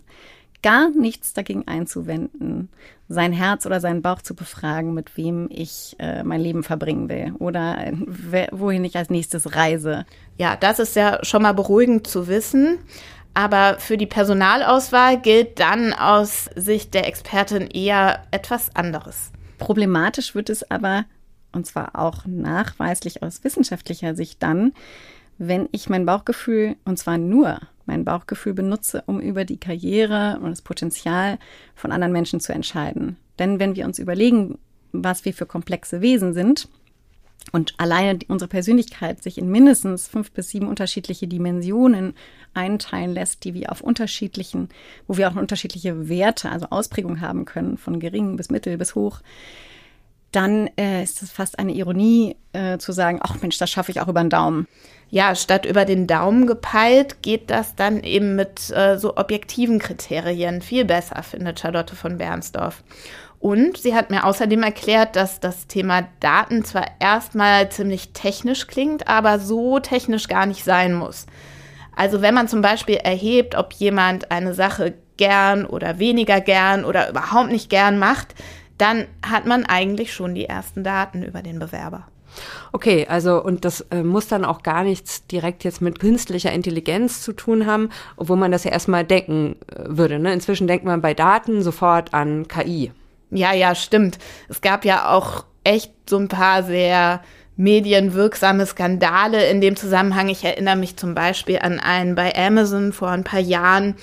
gar 0.62 0.90
nichts 0.90 1.32
dagegen 1.32 1.66
einzuwenden, 1.66 2.68
sein 3.08 3.32
Herz 3.32 3.66
oder 3.66 3.80
seinen 3.80 4.02
Bauch 4.02 4.22
zu 4.22 4.34
befragen, 4.34 4.94
mit 4.94 5.16
wem 5.16 5.48
ich 5.50 5.96
äh, 5.98 6.22
mein 6.24 6.40
Leben 6.40 6.62
verbringen 6.62 7.08
will 7.08 7.34
oder 7.38 7.78
äh, 7.78 8.48
wohin 8.52 8.84
ich 8.84 8.96
als 8.96 9.10
nächstes 9.10 9.54
reise. 9.54 10.06
Ja, 10.38 10.56
das 10.56 10.78
ist 10.78 10.96
ja 10.96 11.24
schon 11.24 11.42
mal 11.42 11.54
beruhigend 11.54 12.06
zu 12.06 12.28
wissen. 12.28 12.78
Aber 13.36 13.78
für 13.78 13.98
die 13.98 14.06
Personalauswahl 14.06 15.20
gilt 15.20 15.60
dann 15.60 15.92
aus 15.92 16.48
Sicht 16.56 16.94
der 16.94 17.06
Expertin 17.06 17.66
eher 17.66 18.22
etwas 18.30 18.74
anderes. 18.74 19.30
Problematisch 19.58 20.34
wird 20.34 20.48
es 20.48 20.70
aber, 20.70 21.04
und 21.52 21.66
zwar 21.66 21.98
auch 21.98 22.24
nachweislich 22.24 23.22
aus 23.22 23.44
wissenschaftlicher 23.44 24.14
Sicht 24.14 24.42
dann, 24.42 24.72
wenn 25.38 25.68
ich 25.72 25.88
mein 25.88 26.06
Bauchgefühl, 26.06 26.76
und 26.84 26.98
zwar 26.98 27.18
nur 27.18 27.58
mein 27.86 28.04
Bauchgefühl 28.04 28.54
benutze, 28.54 29.04
um 29.06 29.20
über 29.20 29.44
die 29.44 29.58
Karriere 29.58 30.38
und 30.42 30.50
das 30.50 30.62
Potenzial 30.62 31.38
von 31.74 31.92
anderen 31.92 32.12
Menschen 32.12 32.40
zu 32.40 32.52
entscheiden. 32.52 33.16
Denn 33.38 33.58
wenn 33.60 33.76
wir 33.76 33.84
uns 33.84 33.98
überlegen, 33.98 34.58
was 34.92 35.24
wir 35.24 35.34
für 35.34 35.46
komplexe 35.46 36.00
Wesen 36.00 36.34
sind 36.34 36.68
und 37.52 37.74
alleine 37.78 38.18
unsere 38.28 38.48
Persönlichkeit 38.48 39.22
sich 39.22 39.38
in 39.38 39.50
mindestens 39.50 40.08
fünf 40.08 40.32
bis 40.32 40.48
sieben 40.48 40.68
unterschiedliche 40.68 41.28
Dimensionen 41.28 42.14
einteilen 42.54 43.12
lässt, 43.12 43.44
die 43.44 43.54
wir 43.54 43.70
auf 43.70 43.82
unterschiedlichen, 43.82 44.68
wo 45.06 45.16
wir 45.16 45.30
auch 45.30 45.36
unterschiedliche 45.36 46.08
Werte, 46.08 46.50
also 46.50 46.66
Ausprägungen 46.70 47.20
haben 47.20 47.44
können, 47.44 47.76
von 47.76 48.00
gering 48.00 48.36
bis 48.36 48.50
mittel 48.50 48.78
bis 48.78 48.94
hoch, 48.94 49.20
dann 50.32 50.68
äh, 50.76 51.02
ist 51.02 51.22
es 51.22 51.30
fast 51.30 51.58
eine 51.58 51.72
Ironie 51.72 52.36
äh, 52.52 52.78
zu 52.78 52.92
sagen, 52.92 53.20
ach 53.22 53.40
Mensch, 53.40 53.58
das 53.58 53.70
schaffe 53.70 53.90
ich 53.90 54.00
auch 54.00 54.08
über 54.08 54.22
den 54.22 54.30
Daumen. 54.30 54.66
Ja, 55.08 55.34
statt 55.36 55.66
über 55.66 55.84
den 55.84 56.06
Daumen 56.06 56.46
gepeilt, 56.46 57.22
geht 57.22 57.50
das 57.50 57.76
dann 57.76 58.02
eben 58.02 58.34
mit 58.34 58.70
äh, 58.70 58.98
so 58.98 59.16
objektiven 59.16 59.78
Kriterien 59.78 60.62
viel 60.62 60.84
besser, 60.84 61.22
findet 61.22 61.60
Charlotte 61.60 61.94
von 61.94 62.18
Bernsdorf. 62.18 62.82
Und 63.38 63.76
sie 63.76 63.94
hat 63.94 64.10
mir 64.10 64.24
außerdem 64.24 64.62
erklärt, 64.62 65.14
dass 65.14 65.38
das 65.38 65.68
Thema 65.68 66.08
Daten 66.20 66.64
zwar 66.64 66.86
erstmal 66.98 67.68
ziemlich 67.68 68.12
technisch 68.12 68.66
klingt, 68.66 69.06
aber 69.06 69.38
so 69.38 69.78
technisch 69.78 70.26
gar 70.26 70.46
nicht 70.46 70.64
sein 70.64 70.94
muss. 70.94 71.26
Also 71.94 72.20
wenn 72.22 72.34
man 72.34 72.48
zum 72.48 72.60
Beispiel 72.60 72.96
erhebt, 72.96 73.54
ob 73.54 73.72
jemand 73.74 74.30
eine 74.30 74.54
Sache 74.54 74.94
gern 75.16 75.64
oder 75.64 75.98
weniger 75.98 76.40
gern 76.40 76.84
oder 76.84 77.08
überhaupt 77.08 77.50
nicht 77.50 77.70
gern 77.70 77.98
macht, 77.98 78.34
dann 78.78 79.06
hat 79.24 79.46
man 79.46 79.64
eigentlich 79.64 80.12
schon 80.12 80.34
die 80.34 80.46
ersten 80.46 80.82
Daten 80.82 81.22
über 81.22 81.42
den 81.42 81.58
Bewerber. 81.58 82.08
Okay, 82.72 83.06
also 83.08 83.42
und 83.42 83.64
das 83.64 83.80
äh, 83.90 84.02
muss 84.02 84.28
dann 84.28 84.44
auch 84.44 84.62
gar 84.62 84.84
nichts 84.84 85.26
direkt 85.26 85.64
jetzt 85.64 85.80
mit 85.80 86.00
künstlicher 86.00 86.52
Intelligenz 86.52 87.22
zu 87.22 87.32
tun 87.32 87.66
haben, 87.66 87.90
obwohl 88.16 88.36
man 88.36 88.52
das 88.52 88.64
ja 88.64 88.72
erstmal 88.72 89.04
denken 89.04 89.56
äh, 89.68 89.84
würde. 89.86 90.18
Ne? 90.18 90.32
Inzwischen 90.32 90.66
denkt 90.66 90.84
man 90.84 91.00
bei 91.00 91.14
Daten 91.14 91.62
sofort 91.62 92.14
an 92.14 92.48
KI. 92.48 92.92
Ja, 93.30 93.52
ja, 93.52 93.74
stimmt. 93.74 94.18
Es 94.48 94.60
gab 94.60 94.84
ja 94.84 95.10
auch 95.10 95.44
echt 95.64 95.92
so 96.08 96.16
ein 96.16 96.28
paar 96.28 96.62
sehr 96.62 97.20
medienwirksame 97.56 98.66
Skandale 98.66 99.46
in 99.46 99.60
dem 99.60 99.76
Zusammenhang. 99.76 100.28
Ich 100.28 100.44
erinnere 100.44 100.76
mich 100.76 100.96
zum 100.96 101.14
Beispiel 101.14 101.58
an 101.58 101.80
einen 101.80 102.14
bei 102.14 102.34
Amazon 102.36 102.92
vor 102.92 103.08
ein 103.08 103.24
paar 103.24 103.40
Jahren. 103.40 103.96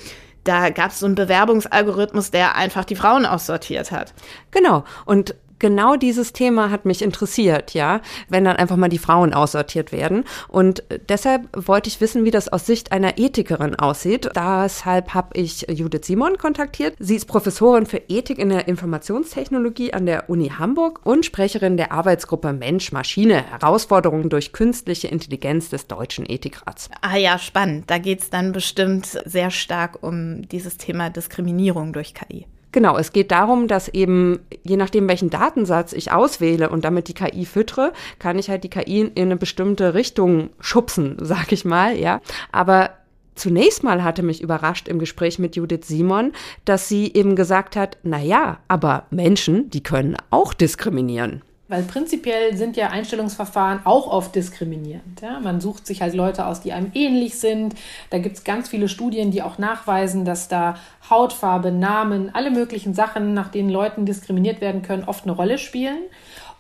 Da 0.44 0.72
gab 0.72 0.92
es 0.92 1.00
so 1.00 1.06
einen 1.06 1.16
Bewerbungsalgorithmus, 1.16 2.32
der 2.32 2.56
einfach 2.56 2.84
die 2.84 2.96
Frauen 2.96 3.26
aussortiert 3.26 3.92
hat. 3.92 4.14
Genau. 4.52 4.84
Und 5.06 5.36
genau 5.64 5.96
dieses 5.96 6.34
Thema 6.34 6.72
hat 6.72 6.84
mich 6.84 7.02
interessiert, 7.02 7.74
ja, 7.74 8.02
wenn 8.28 8.44
dann 8.44 8.58
einfach 8.58 8.76
mal 8.76 8.90
die 8.90 8.98
Frauen 8.98 9.34
aussortiert 9.34 9.94
werden. 9.94 10.26
Und 10.50 10.84
deshalb 11.08 11.48
wollte 11.56 11.88
ich 11.88 12.02
wissen, 12.02 12.26
wie 12.26 12.32
das 12.32 12.50
aus 12.50 12.66
Sicht 12.66 12.92
einer 12.92 13.18
Ethikerin 13.18 13.76
aussieht. 13.76 14.30
Deshalb 14.36 15.14
habe 15.14 15.30
ich 15.40 15.66
Judith 15.70 16.02
Simon 16.04 16.38
kontaktiert. 16.38 16.96
Sie 17.00 17.16
ist 17.16 17.28
Professorin 17.28 17.86
für 17.86 18.02
Ethik 18.10 18.40
in 18.40 18.50
der 18.50 18.68
Informationstechnologie 18.68 19.94
an 19.94 20.06
der 20.06 20.30
Uni 20.30 20.50
Hamburg 20.50 21.00
und 21.06 21.26
Sprecherin 21.26 21.78
der 21.78 21.94
Arbeitsgruppe 21.94 22.52
Mensch-Maschine, 22.52 23.46
Herausforderungen 23.50 24.30
durch 24.30 24.52
künstliche 24.52 25.08
Intelligenz 25.08 25.70
des 25.70 25.88
Deutschen 25.88 26.26
Ethikrats. 26.30 26.90
Ah 27.00 27.16
ja, 27.16 27.40
spannend. 27.40 27.90
Da 27.90 28.00
geht 28.00 28.20
es 28.20 28.30
dann 28.30 28.52
bestimmt 28.52 29.06
sehr 29.24 29.50
stark 29.50 30.04
um 30.04 30.46
dieses 30.50 30.76
Thema 30.76 31.10
Diskriminierung 31.10 31.94
durch 31.94 32.14
KI. 32.14 32.48
Genau, 32.74 32.98
es 32.98 33.14
geht 33.14 33.30
darum, 33.32 33.68
dass 33.68 33.88
eben, 33.88 34.40
je 34.64 34.78
nachdem, 34.78 35.08
welchen 35.08 35.30
Datensatz 35.30 35.94
ich 35.94 36.12
auswähle 36.12 36.70
und 36.70 36.84
damit 36.84 37.08
die 37.08 37.14
KI 37.14 37.46
füttere, 37.46 37.94
kann 38.18 38.40
ich 38.40 38.50
halt 38.50 38.64
die 38.64 38.70
KI 38.70 39.02
in 39.02 39.12
eine 39.16 39.38
bestimmte 39.38 39.94
Richtung 39.94 40.50
schubsen, 40.60 41.16
sag 41.22 41.52
ich 41.52 41.66
mal, 41.66 41.96
ja. 41.96 42.20
Aber 42.52 42.90
zunächst 43.36 43.84
mal 43.84 44.04
hatte 44.04 44.24
mich 44.24 44.42
überrascht 44.42 44.88
im 44.88 44.98
Gespräch 44.98 45.38
mit 45.38 45.56
Judith 45.56 45.86
Simon, 45.88 46.32
dass 46.66 46.90
sie 46.90 47.14
eben 47.14 47.36
gesagt 47.36 47.76
hat, 47.76 47.98
na 48.02 48.20
ja, 48.20 48.58
aber 48.68 49.06
Menschen, 49.12 49.70
die 49.70 49.84
können 49.84 50.18
auch 50.32 50.56
diskriminieren. 50.56 51.44
Weil 51.74 51.82
prinzipiell 51.82 52.56
sind 52.56 52.78
ja 52.78 52.92
Einstellungsverfahren 52.92 53.80
auch 53.86 54.06
oft 54.06 54.36
diskriminierend. 54.36 55.22
Ja? 55.22 55.40
Man 55.40 55.60
sucht 55.60 55.88
sich 55.88 56.04
halt 56.04 56.14
Leute 56.14 56.46
aus, 56.46 56.62
die 56.62 56.72
einem 56.72 56.92
ähnlich 56.94 57.40
sind. 57.40 57.74
Da 58.12 58.20
gibt 58.20 58.38
es 58.38 58.44
ganz 58.44 58.70
viele 58.70 58.88
Studien, 58.88 59.32
die 59.32 59.42
auch 59.42 59.58
nachweisen, 59.58 60.24
dass 60.24 60.48
da 60.48 60.76
Hautfarbe, 61.10 61.72
Namen, 61.72 62.30
alle 62.36 62.52
möglichen 62.52 62.94
Sachen, 62.94 63.34
nach 63.34 63.50
denen 63.50 63.72
Leuten 63.72 64.06
diskriminiert 64.06 64.62
werden 64.62 64.84
können, 64.84 65.06
oft 65.06 65.24
eine 65.24 65.32
Rolle 65.32 65.58
spielen. 65.58 65.98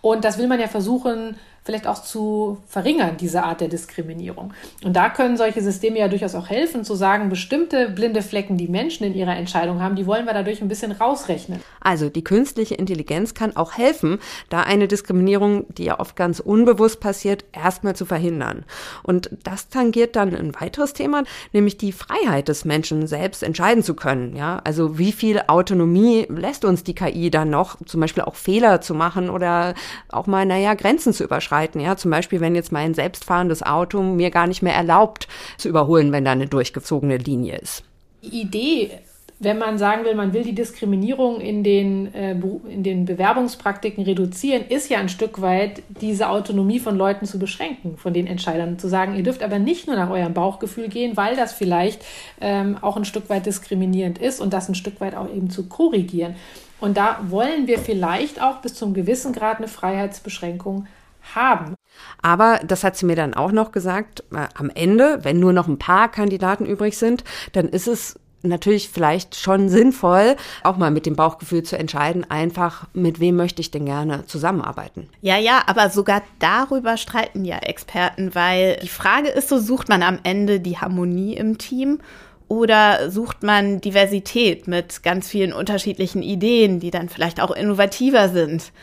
Und 0.01 0.25
das 0.25 0.39
will 0.39 0.47
man 0.47 0.59
ja 0.59 0.67
versuchen, 0.67 1.35
vielleicht 1.65 1.87
auch 1.87 2.01
zu 2.01 2.57
verringern, 2.67 3.15
diese 3.17 3.43
Art 3.43 3.61
der 3.61 3.69
Diskriminierung. 3.69 4.53
Und 4.83 4.93
da 4.93 5.09
können 5.09 5.37
solche 5.37 5.61
Systeme 5.61 5.99
ja 5.99 6.09
durchaus 6.09 6.35
auch 6.35 6.49
helfen, 6.49 6.83
zu 6.83 6.95
sagen, 6.95 7.29
bestimmte 7.29 7.89
blinde 7.89 8.21
Flecken, 8.21 8.57
die 8.57 8.67
Menschen 8.67 9.05
in 9.05 9.13
ihrer 9.13 9.35
Entscheidung 9.35 9.81
haben, 9.81 9.95
die 9.95 10.05
wollen 10.05 10.25
wir 10.25 10.33
dadurch 10.33 10.61
ein 10.61 10.67
bisschen 10.67 10.91
rausrechnen. 10.91 11.61
Also 11.79 12.09
die 12.09 12.23
künstliche 12.23 12.75
Intelligenz 12.75 13.33
kann 13.33 13.55
auch 13.55 13.77
helfen, 13.77 14.19
da 14.49 14.61
eine 14.61 14.87
Diskriminierung, 14.87 15.65
die 15.73 15.85
ja 15.85 15.99
oft 15.99 16.15
ganz 16.15 16.39
unbewusst 16.39 16.99
passiert, 16.99 17.45
erstmal 17.53 17.95
zu 17.95 18.05
verhindern. 18.05 18.65
Und 19.01 19.29
das 19.43 19.69
tangiert 19.69 20.17
dann 20.17 20.35
ein 20.35 20.53
weiteres 20.59 20.93
Thema, 20.93 21.23
nämlich 21.53 21.77
die 21.77 21.93
Freiheit 21.93 22.49
des 22.49 22.65
Menschen 22.65 23.07
selbst 23.07 23.41
entscheiden 23.41 23.83
zu 23.83 23.93
können. 23.93 24.35
Ja, 24.35 24.59
also 24.65 24.97
wie 24.97 25.13
viel 25.13 25.41
Autonomie 25.47 26.25
lässt 26.29 26.65
uns 26.65 26.83
die 26.83 26.95
KI 26.95 27.31
dann 27.31 27.49
noch, 27.49 27.77
zum 27.85 28.01
Beispiel 28.01 28.23
auch 28.23 28.35
Fehler 28.35 28.81
zu 28.81 28.93
machen 28.93 29.29
oder 29.29 29.75
auch 30.09 30.27
mal, 30.27 30.45
naja, 30.45 30.73
Grenzen 30.73 31.13
zu 31.13 31.23
überschreiten 31.23 31.52
überschreiten. 31.53 31.81
Ja, 31.81 31.95
zum 31.95 32.11
Beispiel, 32.11 32.41
wenn 32.41 32.55
jetzt 32.55 32.71
mein 32.71 32.93
selbstfahrendes 32.93 33.63
Auto 33.63 34.01
mir 34.01 34.31
gar 34.31 34.47
nicht 34.47 34.61
mehr 34.61 34.75
erlaubt 34.75 35.27
zu 35.57 35.69
überholen, 35.69 36.11
wenn 36.11 36.25
da 36.25 36.31
eine 36.31 36.47
durchgezogene 36.47 37.17
Linie 37.17 37.57
ist. 37.57 37.83
Die 38.23 38.41
Idee 38.41 38.91
wenn 39.39 39.57
man 39.57 39.77
sagen 39.77 40.05
will, 40.05 40.15
man 40.15 40.31
will 40.31 40.43
die 40.43 40.55
Diskriminierung 40.55 41.41
in 41.41 41.65
den, 41.65 42.13
äh, 42.13 42.31
in 42.69 42.81
den 42.81 43.03
Bewerbungspraktiken 43.03 44.05
reduzieren, 44.05 44.63
ist 44.69 44.89
ja 44.89 44.99
ein 44.99 45.09
Stück 45.09 45.41
weit 45.41 45.83
diese 45.99 46.29
Autonomie 46.29 46.79
von 46.79 46.97
Leuten 46.97 47.25
zu 47.25 47.39
beschränken, 47.39 47.97
von 47.97 48.13
den 48.13 48.25
Entscheidern. 48.25 48.79
Zu 48.79 48.87
sagen, 48.87 49.15
ihr 49.15 49.23
dürft 49.23 49.43
aber 49.43 49.59
nicht 49.59 49.87
nur 49.87 49.97
nach 49.97 50.09
eurem 50.09 50.33
Bauchgefühl 50.33 50.87
gehen, 50.87 51.17
weil 51.17 51.35
das 51.35 51.51
vielleicht 51.51 52.05
ähm, 52.39 52.77
auch 52.79 52.95
ein 52.95 53.03
Stück 53.03 53.29
weit 53.29 53.45
diskriminierend 53.45 54.17
ist 54.17 54.39
und 54.39 54.53
das 54.53 54.69
ein 54.69 54.75
Stück 54.75 55.01
weit 55.01 55.13
auch 55.13 55.29
eben 55.29 55.49
zu 55.49 55.67
korrigieren. 55.67 56.35
Und 56.79 56.95
da 56.95 57.19
wollen 57.27 57.67
wir 57.67 57.79
vielleicht 57.79 58.41
auch 58.41 58.57
bis 58.57 58.75
zum 58.75 58.93
gewissen 58.93 59.33
Grad 59.33 59.57
eine 59.57 59.67
Freiheitsbeschränkung 59.67 60.87
haben. 61.35 61.75
Aber 62.21 62.59
das 62.65 62.83
hat 62.83 62.97
sie 62.97 63.05
mir 63.05 63.15
dann 63.15 63.33
auch 63.33 63.51
noch 63.51 63.71
gesagt, 63.71 64.23
äh, 64.31 64.47
am 64.55 64.69
Ende, 64.69 65.19
wenn 65.23 65.39
nur 65.39 65.53
noch 65.53 65.67
ein 65.67 65.79
paar 65.79 66.09
Kandidaten 66.09 66.65
übrig 66.65 66.97
sind, 66.97 67.23
dann 67.53 67.69
ist 67.69 67.87
es 67.87 68.19
natürlich 68.43 68.89
vielleicht 68.89 69.35
schon 69.35 69.69
sinnvoll, 69.69 70.35
auch 70.63 70.77
mal 70.77 70.91
mit 70.91 71.05
dem 71.05 71.15
Bauchgefühl 71.15 71.63
zu 71.63 71.77
entscheiden, 71.77 72.29
einfach 72.29 72.87
mit 72.93 73.19
wem 73.19 73.37
möchte 73.37 73.61
ich 73.61 73.71
denn 73.71 73.85
gerne 73.85 74.25
zusammenarbeiten. 74.25 75.09
Ja, 75.21 75.37
ja, 75.37 75.63
aber 75.65 75.89
sogar 75.89 76.21
darüber 76.39 76.97
streiten 76.97 77.45
ja 77.45 77.59
Experten, 77.59 78.35
weil 78.35 78.77
die 78.83 78.89
Frage 78.89 79.29
ist 79.29 79.49
so, 79.49 79.57
sucht 79.57 79.89
man 79.89 80.03
am 80.03 80.19
Ende 80.23 80.59
die 80.59 80.77
Harmonie 80.77 81.35
im 81.35 81.57
Team 81.57 81.99
oder 82.49 83.09
sucht 83.09 83.43
man 83.43 83.79
Diversität 83.79 84.67
mit 84.67 85.03
ganz 85.03 85.29
vielen 85.29 85.53
unterschiedlichen 85.53 86.21
Ideen, 86.21 86.79
die 86.79 86.91
dann 86.91 87.09
vielleicht 87.09 87.41
auch 87.41 87.51
innovativer 87.51 88.29
sind? 88.29 88.73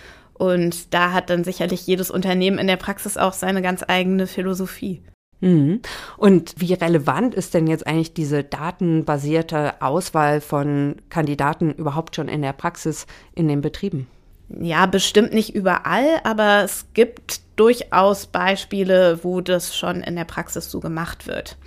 Und 0.40 0.94
da 0.94 1.12
hat 1.12 1.29
dann 1.29 1.44
sicherlich 1.44 1.87
jedes 1.87 2.11
Unternehmen 2.11 2.57
in 2.57 2.66
der 2.66 2.79
Praxis 2.79 3.18
auch 3.18 3.35
seine 3.35 3.61
ganz 3.61 3.85
eigene 3.87 4.26
Philosophie. 4.26 5.03
Mhm. 5.40 5.83
Und 6.16 6.55
wie 6.57 6.72
relevant 6.72 7.35
ist 7.35 7.53
denn 7.53 7.66
jetzt 7.66 7.87
eigentlich 7.87 8.14
diese 8.14 8.42
datenbasierte 8.42 9.83
Auswahl 9.83 10.40
von 10.40 10.96
Kandidaten 11.11 11.72
überhaupt 11.72 12.16
schon 12.16 12.29
in 12.29 12.40
der 12.40 12.55
Praxis 12.55 13.07
in 13.35 13.48
den 13.48 13.61
Betrieben? 13.61 14.07
Ja, 14.48 14.87
bestimmt 14.87 15.35
nicht 15.35 15.55
überall, 15.55 16.07
aber 16.24 16.62
es 16.64 16.87
gibt 16.94 17.42
durchaus 17.57 18.26
Beispiele, 18.26 19.22
wo 19.22 19.42
das 19.42 19.76
schon 19.76 20.00
in 20.00 20.16
der 20.16 20.24
Praxis 20.24 20.70
so 20.70 20.81
gemacht 20.81 21.26
wird. 21.26 21.59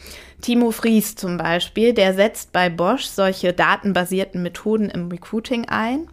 Timo 0.41 0.71
Fries 0.71 1.15
zum 1.15 1.37
Beispiel, 1.37 1.93
der 1.93 2.15
setzt 2.15 2.53
bei 2.53 2.71
Bosch 2.71 3.05
solche 3.05 3.53
datenbasierten 3.53 4.41
Methoden 4.41 4.89
im 4.89 5.09
Recruiting 5.09 5.65
ein 5.69 6.07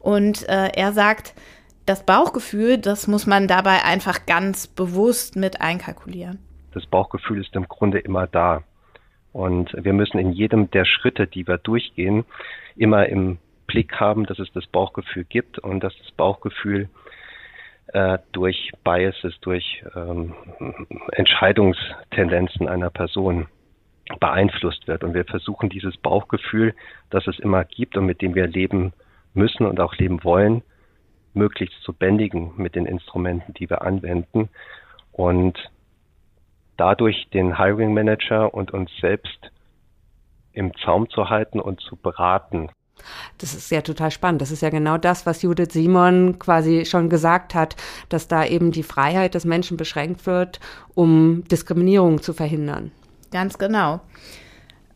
und 0.00 0.48
äh, 0.48 0.68
er 0.68 0.92
sagt, 0.94 1.34
das 1.86 2.04
Bauchgefühl, 2.04 2.78
das 2.78 3.06
muss 3.06 3.26
man 3.26 3.48
dabei 3.48 3.84
einfach 3.84 4.26
ganz 4.26 4.66
bewusst 4.66 5.36
mit 5.36 5.60
einkalkulieren 5.60 6.38
das 6.76 6.86
Bauchgefühl 6.86 7.40
ist 7.40 7.56
im 7.56 7.66
Grunde 7.66 7.98
immer 7.98 8.26
da. 8.26 8.62
Und 9.32 9.72
wir 9.76 9.94
müssen 9.94 10.18
in 10.18 10.32
jedem 10.32 10.70
der 10.70 10.84
Schritte, 10.84 11.26
die 11.26 11.46
wir 11.48 11.58
durchgehen, 11.58 12.24
immer 12.76 13.06
im 13.06 13.38
Blick 13.66 13.98
haben, 13.98 14.26
dass 14.26 14.38
es 14.38 14.52
das 14.52 14.66
Bauchgefühl 14.66 15.24
gibt 15.24 15.58
und 15.58 15.80
dass 15.82 15.96
das 15.96 16.10
Bauchgefühl 16.12 16.88
äh, 17.88 18.18
durch 18.32 18.72
Biases, 18.84 19.38
durch 19.40 19.84
ähm, 19.94 20.34
Entscheidungstendenzen 21.12 22.68
einer 22.68 22.90
Person 22.90 23.46
beeinflusst 24.20 24.86
wird. 24.86 25.02
Und 25.02 25.14
wir 25.14 25.24
versuchen 25.24 25.70
dieses 25.70 25.96
Bauchgefühl, 25.96 26.74
das 27.10 27.26
es 27.26 27.38
immer 27.38 27.64
gibt 27.64 27.96
und 27.96 28.04
mit 28.06 28.20
dem 28.20 28.34
wir 28.34 28.46
leben 28.46 28.92
müssen 29.32 29.66
und 29.66 29.80
auch 29.80 29.94
leben 29.96 30.22
wollen, 30.24 30.62
möglichst 31.36 31.80
zu 31.82 31.92
bändigen 31.92 32.52
mit 32.56 32.74
den 32.74 32.86
Instrumenten, 32.86 33.54
die 33.54 33.70
wir 33.70 33.82
anwenden. 33.82 34.48
Und 35.12 35.58
dadurch 36.76 37.28
den 37.32 37.58
Hiring 37.58 37.94
Manager 37.94 38.52
und 38.52 38.72
uns 38.72 38.90
selbst 39.00 39.50
im 40.52 40.72
Zaum 40.84 41.08
zu 41.10 41.28
halten 41.28 41.60
und 41.60 41.80
zu 41.80 41.96
beraten. 41.96 42.70
Das 43.38 43.54
ist 43.54 43.70
ja 43.70 43.82
total 43.82 44.10
spannend. 44.10 44.40
Das 44.40 44.50
ist 44.50 44.62
ja 44.62 44.70
genau 44.70 44.96
das, 44.96 45.26
was 45.26 45.42
Judith 45.42 45.72
Simon 45.72 46.38
quasi 46.38 46.86
schon 46.86 47.10
gesagt 47.10 47.54
hat, 47.54 47.76
dass 48.08 48.26
da 48.26 48.44
eben 48.44 48.72
die 48.72 48.82
Freiheit 48.82 49.34
des 49.34 49.44
Menschen 49.44 49.76
beschränkt 49.76 50.26
wird, 50.26 50.60
um 50.94 51.44
Diskriminierung 51.44 52.22
zu 52.22 52.32
verhindern. 52.32 52.92
Ganz 53.30 53.58
genau. 53.58 54.00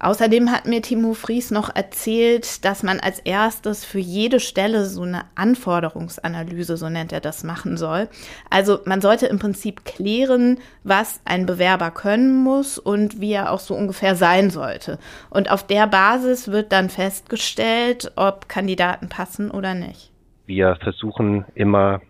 Außerdem 0.03 0.51
hat 0.51 0.65
mir 0.65 0.81
Timo 0.81 1.13
Fries 1.13 1.51
noch 1.51 1.75
erzählt, 1.75 2.65
dass 2.65 2.83
man 2.83 3.01
als 3.01 3.19
erstes 3.19 3.85
für 3.85 3.99
jede 3.99 4.41
Stelle 4.41 4.87
so 4.87 5.03
eine 5.03 5.25
Anforderungsanalyse, 5.35 6.79
so 6.79 6.89
nennt 6.89 7.13
er 7.13 7.21
das, 7.21 7.45
machen 7.45 7.77
soll. 7.77 8.09
Also 8.49 8.79
man 8.87 9.03
sollte 9.03 9.27
im 9.27 9.39
Prinzip 9.39 9.85
klären, 9.85 10.59
was 10.85 11.21
ein 11.27 11.45
Bewerber 11.45 11.91
können 11.91 12.43
muss 12.43 12.79
und 12.79 13.21
wie 13.21 13.33
er 13.33 13.53
auch 13.53 13.59
so 13.59 13.75
ungefähr 13.75 14.15
sein 14.15 14.49
sollte. 14.49 14.99
Und 15.29 15.51
auf 15.51 15.67
der 15.67 15.87
Basis 15.87 16.51
wird 16.51 16.73
dann 16.73 16.89
festgestellt, 16.89 18.11
ob 18.17 18.49
Kandidaten 18.49 19.11
passen 19.11 19.51
oder 19.51 19.75
nicht. 19.75 20.11
Wir 20.47 20.77
versuchen 20.77 21.45
immer 21.55 22.01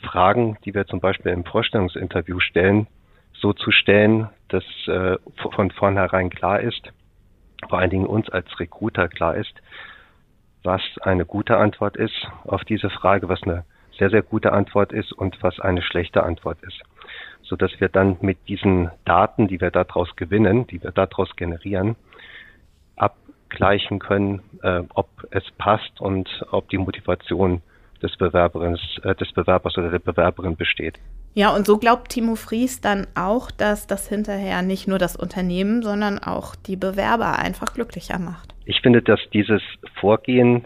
Fragen, 0.00 0.56
die 0.64 0.72
wir 0.72 0.86
zum 0.86 1.00
Beispiel 1.00 1.32
im 1.32 1.44
Vorstellungsinterview 1.44 2.40
stellen, 2.40 2.86
so 3.34 3.52
zu 3.52 3.70
stellen, 3.72 4.30
dass 4.48 4.64
äh, 4.86 5.18
von 5.54 5.70
vornherein 5.70 6.30
klar 6.30 6.60
ist, 6.60 6.92
vor 7.68 7.78
allen 7.78 7.90
Dingen 7.90 8.06
uns 8.06 8.28
als 8.30 8.58
Recruiter 8.58 9.08
klar 9.08 9.36
ist, 9.36 9.54
was 10.62 10.82
eine 11.02 11.24
gute 11.24 11.56
Antwort 11.56 11.96
ist 11.96 12.28
auf 12.44 12.64
diese 12.64 12.90
Frage, 12.90 13.28
was 13.28 13.42
eine 13.42 13.64
sehr, 13.98 14.10
sehr 14.10 14.22
gute 14.22 14.52
Antwort 14.52 14.92
ist 14.92 15.12
und 15.12 15.42
was 15.42 15.60
eine 15.60 15.82
schlechte 15.82 16.22
Antwort 16.22 16.58
ist. 16.62 16.80
So 17.42 17.56
dass 17.56 17.80
wir 17.80 17.88
dann 17.88 18.16
mit 18.20 18.38
diesen 18.48 18.90
Daten, 19.04 19.48
die 19.48 19.60
wir 19.60 19.70
daraus 19.70 20.14
gewinnen, 20.16 20.66
die 20.66 20.82
wir 20.82 20.92
daraus 20.92 21.34
generieren, 21.36 21.96
abgleichen 22.96 23.98
können, 23.98 24.42
äh, 24.62 24.82
ob 24.94 25.08
es 25.30 25.44
passt 25.58 26.00
und 26.00 26.28
ob 26.50 26.68
die 26.68 26.78
Motivation 26.78 27.62
des 28.02 28.16
Bewerbers, 28.16 28.80
äh, 29.02 29.14
des 29.14 29.32
Bewerbers 29.32 29.76
oder 29.76 29.90
der 29.90 29.98
Bewerberin 29.98 30.56
besteht. 30.56 30.98
Ja, 31.34 31.54
und 31.54 31.66
so 31.66 31.78
glaubt 31.78 32.10
Timo 32.10 32.34
Fries 32.34 32.80
dann 32.80 33.06
auch, 33.14 33.50
dass 33.50 33.86
das 33.86 34.08
hinterher 34.08 34.62
nicht 34.62 34.88
nur 34.88 34.98
das 34.98 35.16
Unternehmen, 35.16 35.82
sondern 35.82 36.18
auch 36.18 36.56
die 36.56 36.76
Bewerber 36.76 37.38
einfach 37.38 37.72
glücklicher 37.72 38.18
macht. 38.18 38.54
Ich 38.64 38.80
finde, 38.80 39.00
dass 39.00 39.20
dieses 39.32 39.62
Vorgehen 40.00 40.64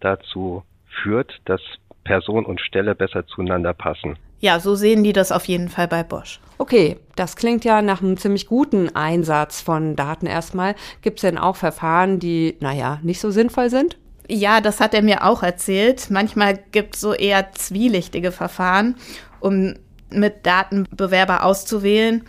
dazu 0.00 0.62
führt, 1.02 1.40
dass 1.44 1.60
Person 2.04 2.46
und 2.46 2.60
Stelle 2.60 2.94
besser 2.94 3.26
zueinander 3.26 3.74
passen. 3.74 4.16
Ja, 4.38 4.60
so 4.60 4.74
sehen 4.74 5.02
die 5.02 5.12
das 5.12 5.32
auf 5.32 5.46
jeden 5.46 5.68
Fall 5.68 5.88
bei 5.88 6.02
Bosch. 6.02 6.40
Okay, 6.58 6.98
das 7.16 7.36
klingt 7.36 7.64
ja 7.64 7.82
nach 7.82 8.02
einem 8.02 8.16
ziemlich 8.16 8.46
guten 8.46 8.94
Einsatz 8.94 9.60
von 9.60 9.96
Daten 9.96 10.26
erstmal. 10.26 10.74
Gibt 11.02 11.18
es 11.18 11.22
denn 11.22 11.38
auch 11.38 11.56
Verfahren, 11.56 12.18
die, 12.18 12.56
naja, 12.60 13.00
nicht 13.02 13.20
so 13.20 13.30
sinnvoll 13.30 13.70
sind? 13.70 13.98
Ja, 14.28 14.60
das 14.60 14.80
hat 14.80 14.94
er 14.94 15.02
mir 15.02 15.24
auch 15.24 15.42
erzählt. 15.42 16.10
Manchmal 16.10 16.58
gibt 16.72 16.94
es 16.94 17.00
so 17.00 17.12
eher 17.12 17.52
zwielichtige 17.52 18.32
Verfahren, 18.32 18.96
um 19.40 19.74
mit 20.10 20.46
Daten 20.46 20.86
Bewerber 20.90 21.44
auszuwählen. 21.44 22.24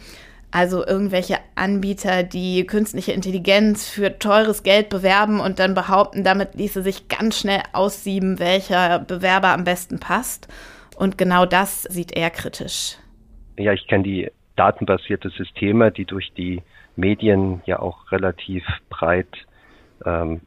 Also 0.49 0.85
irgendwelche 0.85 1.37
Anbieter, 1.55 2.23
die 2.23 2.65
künstliche 2.65 3.11
Intelligenz 3.11 3.87
für 3.87 4.17
teures 4.17 4.63
Geld 4.63 4.89
bewerben 4.89 5.39
und 5.39 5.59
dann 5.59 5.73
behaupten, 5.73 6.23
damit 6.23 6.55
ließe 6.55 6.81
sich 6.81 7.09
ganz 7.09 7.39
schnell 7.39 7.61
aussieben, 7.73 8.39
welcher 8.39 8.99
Bewerber 8.99 9.49
am 9.49 9.65
besten 9.65 9.99
passt. 9.99 10.47
Und 10.95 11.17
genau 11.17 11.45
das 11.45 11.83
sieht 11.83 12.15
er 12.15 12.29
kritisch. 12.29 12.97
Ja, 13.57 13.73
ich 13.73 13.87
kenne 13.87 14.03
die 14.03 14.31
datenbasierte 14.55 15.29
Systeme, 15.29 15.91
die 15.91 16.05
durch 16.05 16.31
die 16.35 16.63
Medien 16.95 17.61
ja 17.65 17.79
auch 17.79 18.11
relativ 18.11 18.63
breit 18.89 19.27
ähm, 20.05 20.41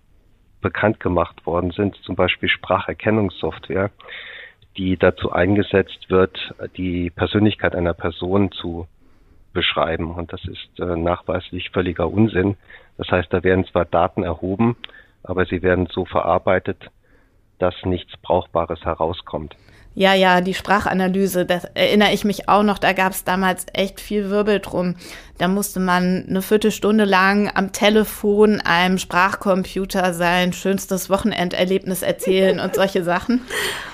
bekannt 0.61 1.01
gemacht 1.01 1.47
worden 1.47 1.71
sind, 1.71 1.97
zum 2.03 2.17
Beispiel 2.17 2.49
Spracherkennungssoftware 2.49 3.91
die 4.81 4.97
dazu 4.97 5.31
eingesetzt 5.31 6.09
wird, 6.09 6.55
die 6.79 7.11
Persönlichkeit 7.11 7.75
einer 7.75 7.93
Person 7.93 8.51
zu 8.51 8.89
beschreiben. 9.53 10.15
Und 10.15 10.33
das 10.33 10.41
ist 10.47 10.81
äh, 10.81 10.97
nachweislich 10.97 11.69
völliger 11.69 12.11
Unsinn. 12.11 12.57
Das 12.97 13.09
heißt, 13.11 13.31
da 13.31 13.45
werden 13.45 13.67
zwar 13.67 13.85
Daten 13.85 14.23
erhoben, 14.23 14.77
aber 15.23 15.45
sie 15.45 15.61
werden 15.61 15.87
so 15.93 16.07
verarbeitet, 16.07 16.91
dass 17.59 17.75
nichts 17.85 18.17
Brauchbares 18.23 18.83
herauskommt. 18.83 19.55
Ja, 20.01 20.15
ja, 20.15 20.41
die 20.41 20.55
Sprachanalyse, 20.55 21.45
das 21.45 21.65
erinnere 21.75 22.15
ich 22.15 22.25
mich 22.25 22.49
auch 22.49 22.63
noch, 22.63 22.79
da 22.79 22.95
gab 22.95 23.13
es 23.13 23.25
damals 23.25 23.67
echt 23.75 24.01
viel 24.01 24.31
Wirbel 24.31 24.59
drum. 24.59 24.95
Da 25.37 25.47
musste 25.47 25.79
man 25.79 26.25
eine 26.27 26.41
Viertelstunde 26.41 27.05
lang 27.05 27.51
am 27.55 27.73
Telefon 27.73 28.63
einem 28.63 28.97
Sprachcomputer 28.97 30.15
sein 30.15 30.55
schönstes 30.55 31.11
Wochenenderlebnis 31.11 32.01
erzählen 32.01 32.61
und 32.61 32.77
solche 32.77 33.05
Sachen. 33.05 33.43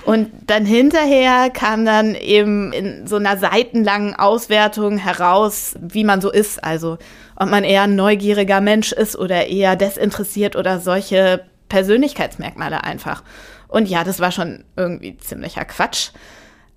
Und 0.05 0.31
dann 0.47 0.65
hinterher 0.65 1.51
kam 1.51 1.85
dann 1.85 2.15
eben 2.15 2.73
in 2.73 3.09
so 3.09 3.17
einer 3.17 3.37
seitenlangen 3.37 4.15
Auswertung 4.15 4.99
heraus, 4.99 5.75
wie 5.81 6.05
man 6.05 6.21
so 6.21 6.31
ist. 6.31 6.63
Also 6.63 6.99
ob 7.35 7.51
man 7.51 7.65
eher 7.65 7.83
ein 7.83 7.97
neugieriger 7.97 8.61
Mensch 8.61 8.93
ist 8.93 9.17
oder 9.19 9.49
eher 9.49 9.75
desinteressiert 9.75 10.55
oder 10.55 10.79
solche 10.79 11.41
Persönlichkeitsmerkmale 11.69 12.85
einfach. 12.85 13.25
Und 13.69 13.89
ja, 13.89 14.05
das 14.05 14.21
war 14.21 14.33
schon 14.33 14.65
irgendwie 14.77 15.17
ziemlicher 15.19 15.65
Quatsch. 15.65 16.11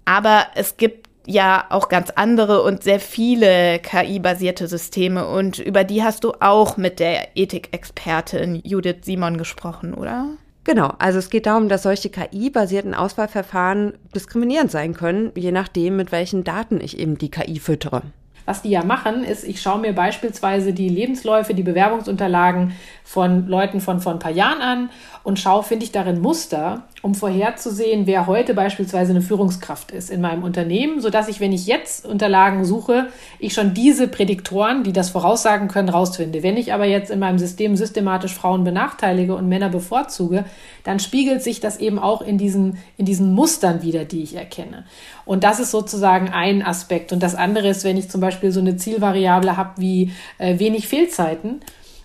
Aber 0.05 0.47
es 0.55 0.77
gibt 0.77 1.07
ja 1.25 1.65
auch 1.69 1.89
ganz 1.89 2.09
andere 2.09 2.63
und 2.63 2.83
sehr 2.83 2.99
viele 2.99 3.79
KI-basierte 3.79 4.67
Systeme 4.67 5.27
und 5.27 5.59
über 5.59 5.83
die 5.83 6.03
hast 6.03 6.23
du 6.23 6.33
auch 6.39 6.77
mit 6.77 6.99
der 6.99 7.37
Ethikexpertin 7.37 8.61
Judith 8.63 9.03
Simon 9.03 9.37
gesprochen, 9.37 9.93
oder? 9.93 10.25
Genau, 10.63 10.93
also 10.99 11.19
es 11.19 11.29
geht 11.29 11.45
darum, 11.45 11.69
dass 11.69 11.83
solche 11.83 12.09
KI-basierten 12.09 12.93
Auswahlverfahren 12.93 13.93
diskriminierend 14.15 14.71
sein 14.71 14.93
können, 14.93 15.31
je 15.35 15.51
nachdem, 15.51 15.95
mit 15.95 16.11
welchen 16.11 16.43
Daten 16.43 16.81
ich 16.81 16.99
eben 16.99 17.17
die 17.17 17.31
KI 17.31 17.59
füttere. 17.59 18.01
Was 18.45 18.63
die 18.63 18.69
ja 18.71 18.83
machen, 18.83 19.23
ist, 19.23 19.43
ich 19.43 19.61
schaue 19.61 19.79
mir 19.79 19.93
beispielsweise 19.93 20.73
die 20.73 20.89
Lebensläufe, 20.89 21.53
die 21.53 21.63
Bewerbungsunterlagen 21.63 22.71
von 23.09 23.47
Leuten 23.47 23.81
von 23.81 24.01
vor 24.01 24.11
ein 24.11 24.19
paar 24.19 24.29
Jahren 24.29 24.61
an 24.61 24.89
und 25.23 25.39
schaue, 25.39 25.63
finde 25.63 25.83
ich 25.83 25.91
darin 25.91 26.21
Muster, 26.21 26.83
um 27.01 27.15
vorherzusehen, 27.15 28.05
wer 28.05 28.27
heute 28.27 28.53
beispielsweise 28.53 29.09
eine 29.09 29.23
Führungskraft 29.23 29.89
ist 29.89 30.11
in 30.11 30.21
meinem 30.21 30.43
Unternehmen, 30.43 31.01
sodass 31.01 31.27
ich, 31.27 31.39
wenn 31.39 31.51
ich 31.51 31.65
jetzt 31.65 32.05
Unterlagen 32.05 32.65
suche, 32.65 33.07
ich 33.39 33.55
schon 33.55 33.73
diese 33.73 34.07
Prädiktoren, 34.07 34.83
die 34.83 34.93
das 34.93 35.09
voraussagen 35.09 35.69
können, 35.69 35.89
rausfinde. 35.89 36.43
Wenn 36.43 36.55
ich 36.55 36.71
aber 36.71 36.85
jetzt 36.85 37.09
in 37.09 37.17
meinem 37.17 37.39
System 37.39 37.75
systematisch 37.75 38.35
Frauen 38.35 38.63
benachteilige 38.63 39.33
und 39.33 39.49
Männer 39.49 39.69
bevorzuge, 39.69 40.45
dann 40.83 40.99
spiegelt 40.99 41.41
sich 41.41 41.59
das 41.59 41.79
eben 41.79 41.97
auch 41.97 42.21
in 42.21 42.37
diesen, 42.37 42.77
in 42.97 43.05
diesen 43.05 43.33
Mustern 43.33 43.81
wieder, 43.81 44.05
die 44.05 44.21
ich 44.21 44.35
erkenne. 44.35 44.85
Und 45.25 45.43
das 45.43 45.59
ist 45.59 45.71
sozusagen 45.71 46.29
ein 46.29 46.61
Aspekt. 46.61 47.11
Und 47.11 47.23
das 47.23 47.33
andere 47.33 47.69
ist, 47.69 47.83
wenn 47.83 47.97
ich 47.97 48.07
zum 48.07 48.21
Beispiel 48.21 48.51
so 48.51 48.59
eine 48.59 48.77
Zielvariable 48.77 49.57
habe 49.57 49.81
wie 49.81 50.13
äh, 50.37 50.59
wenig 50.59 50.87
Fehlzeiten, 50.87 51.61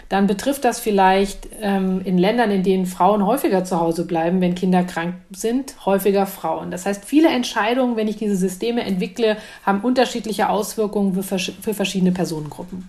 dann 0.09 0.27
betrifft 0.27 0.65
das 0.65 0.81
vielleicht 0.81 1.49
ähm, 1.61 2.01
in 2.05 2.19
Ländern, 2.19 2.51
in 2.51 2.63
denen 2.63 2.87
Frauen 2.87 3.25
häufiger 3.27 3.65
zu 3.65 3.81
Hause 3.81 4.07
bleiben, 4.07 4.41
wenn 4.41 4.55
Kinder 4.55 4.85
krank 4.85 5.15
sind, 5.31 5.75
häufiger 5.87 6.27
Frauen. 6.27 6.71
Das 6.71 6.87
heißt, 6.87 7.05
viele 7.05 7.29
Entscheidungen, 7.29 7.97
wenn 7.97 8.09
ich 8.09 8.17
diese 8.17 8.37
Systeme 8.37 8.83
entwickle, 8.85 9.37
haben 9.65 9.81
unterschiedliche 9.81 10.49
Auswirkungen 10.49 11.23
für, 11.23 11.39
für 11.39 11.75
verschiedene 11.75 12.13
Personengruppen. 12.13 12.89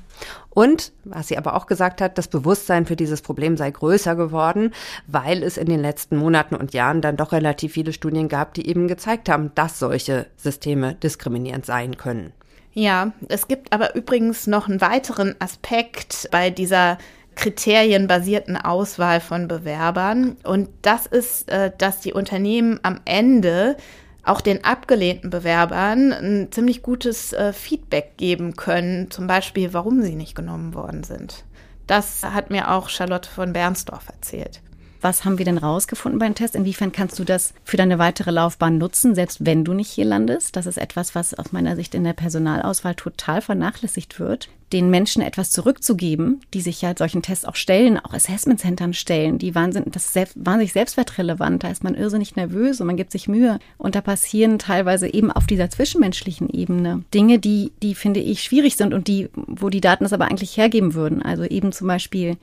Und, 0.49 0.93
was 1.03 1.27
sie 1.27 1.37
aber 1.37 1.55
auch 1.55 1.65
gesagt 1.65 1.99
hat, 1.99 2.17
das 2.17 2.29
Bewusstsein 2.29 2.85
für 2.85 2.95
dieses 2.95 3.21
Problem 3.21 3.57
sei 3.57 3.71
größer 3.71 4.15
geworden, 4.15 4.71
weil 5.05 5.43
es 5.43 5.57
in 5.57 5.67
den 5.67 5.81
letzten 5.81 6.15
Monaten 6.15 6.55
und 6.55 6.73
Jahren 6.73 7.01
dann 7.01 7.17
doch 7.17 7.33
relativ 7.33 7.73
viele 7.73 7.91
Studien 7.91 8.29
gab, 8.29 8.53
die 8.53 8.67
eben 8.67 8.87
gezeigt 8.87 9.27
haben, 9.27 9.51
dass 9.55 9.79
solche 9.79 10.27
Systeme 10.37 10.95
diskriminierend 10.95 11.65
sein 11.65 11.97
können. 11.97 12.31
Ja, 12.77 13.13
es 13.29 13.47
gibt 13.47 13.71
aber 13.71 13.95
übrigens 13.95 14.47
noch 14.47 14.67
einen 14.67 14.81
weiteren 14.81 15.33
Aspekt 15.39 16.27
bei 16.29 16.49
dieser 16.49 16.97
kriterienbasierten 17.35 18.57
Auswahl 18.57 19.21
von 19.21 19.47
Bewerbern. 19.47 20.35
Und 20.43 20.69
das 20.81 21.05
ist, 21.05 21.49
äh, 21.49 21.71
dass 21.77 22.01
die 22.01 22.11
Unternehmen 22.11 22.81
am 22.83 22.99
Ende 23.05 23.77
auch 24.23 24.41
den 24.41 24.65
abgelehnten 24.65 25.29
Bewerbern 25.29 26.11
ein 26.11 26.51
ziemlich 26.51 26.81
gutes 26.81 27.31
äh, 27.31 27.53
Feedback 27.53 28.17
geben 28.17 28.57
können, 28.57 29.09
zum 29.09 29.25
Beispiel, 29.25 29.73
warum 29.73 30.01
sie 30.01 30.15
nicht 30.15 30.35
genommen 30.35 30.73
worden 30.73 31.03
sind. 31.03 31.45
Das 31.87 32.23
hat 32.23 32.49
mir 32.49 32.71
auch 32.71 32.89
Charlotte 32.89 33.29
von 33.29 33.53
Bernsdorf 33.53 34.09
erzählt. 34.09 34.61
Was 35.05 35.23
haben 35.23 35.37
wir 35.37 35.45
denn 35.45 35.59
rausgefunden 35.59 36.17
beim 36.17 36.33
Test? 36.33 36.55
Inwiefern 36.55 36.91
kannst 36.91 37.19
du 37.19 37.23
das 37.23 37.53
für 37.63 37.77
deine 37.77 37.99
weitere 37.99 38.31
Laufbahn 38.31 38.79
nutzen, 38.79 39.13
selbst 39.13 39.45
wenn 39.45 39.63
du 39.63 39.75
nicht 39.75 39.91
hier 39.91 40.03
landest? 40.03 40.55
Das 40.55 40.65
ist 40.65 40.79
etwas, 40.79 41.13
was 41.13 41.35
aus 41.35 41.51
meiner 41.51 41.75
Sicht 41.75 41.93
in 41.93 42.03
der 42.03 42.13
Personalauswahl 42.13 42.95
total 42.95 43.41
vernachlässigt 43.41 44.19
wird. 44.19 44.49
Den 44.73 44.89
Menschen 44.89 45.21
etwas 45.21 45.51
zurückzugeben, 45.51 46.41
die 46.55 46.61
sich 46.61 46.81
ja 46.81 46.95
solchen 46.97 47.21
Tests 47.21 47.45
auch 47.45 47.55
stellen, 47.55 47.99
auch 47.99 48.15
Assessment 48.15 48.59
Centern 48.59 48.95
stellen, 48.95 49.37
die 49.37 49.53
wahnsinnig, 49.53 49.93
das 49.93 50.11
selbst, 50.11 50.43
wahnsinnig 50.43 50.73
selbstwertrelevant. 50.73 51.63
Da 51.63 51.67
ist 51.67 51.83
man 51.83 51.93
irrsinnig 51.93 52.35
nervös 52.35 52.81
und 52.81 52.87
man 52.87 52.97
gibt 52.97 53.11
sich 53.11 53.27
Mühe. 53.27 53.59
Und 53.77 53.93
da 53.93 54.01
passieren 54.01 54.57
teilweise 54.57 55.07
eben 55.07 55.31
auf 55.31 55.45
dieser 55.45 55.69
zwischenmenschlichen 55.69 56.49
Ebene 56.49 57.03
Dinge, 57.13 57.37
die, 57.37 57.71
die 57.83 57.93
finde 57.93 58.21
ich 58.21 58.41
schwierig 58.41 58.75
sind 58.75 58.91
und 58.91 59.07
die, 59.07 59.29
wo 59.35 59.69
die 59.69 59.81
Daten 59.81 60.05
es 60.05 60.13
aber 60.13 60.25
eigentlich 60.25 60.57
hergeben 60.57 60.95
würden. 60.95 61.21
Also 61.21 61.43
eben 61.43 61.73
zum 61.73 61.85
Beispiel 61.85 62.37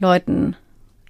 Leuten, 0.00 0.56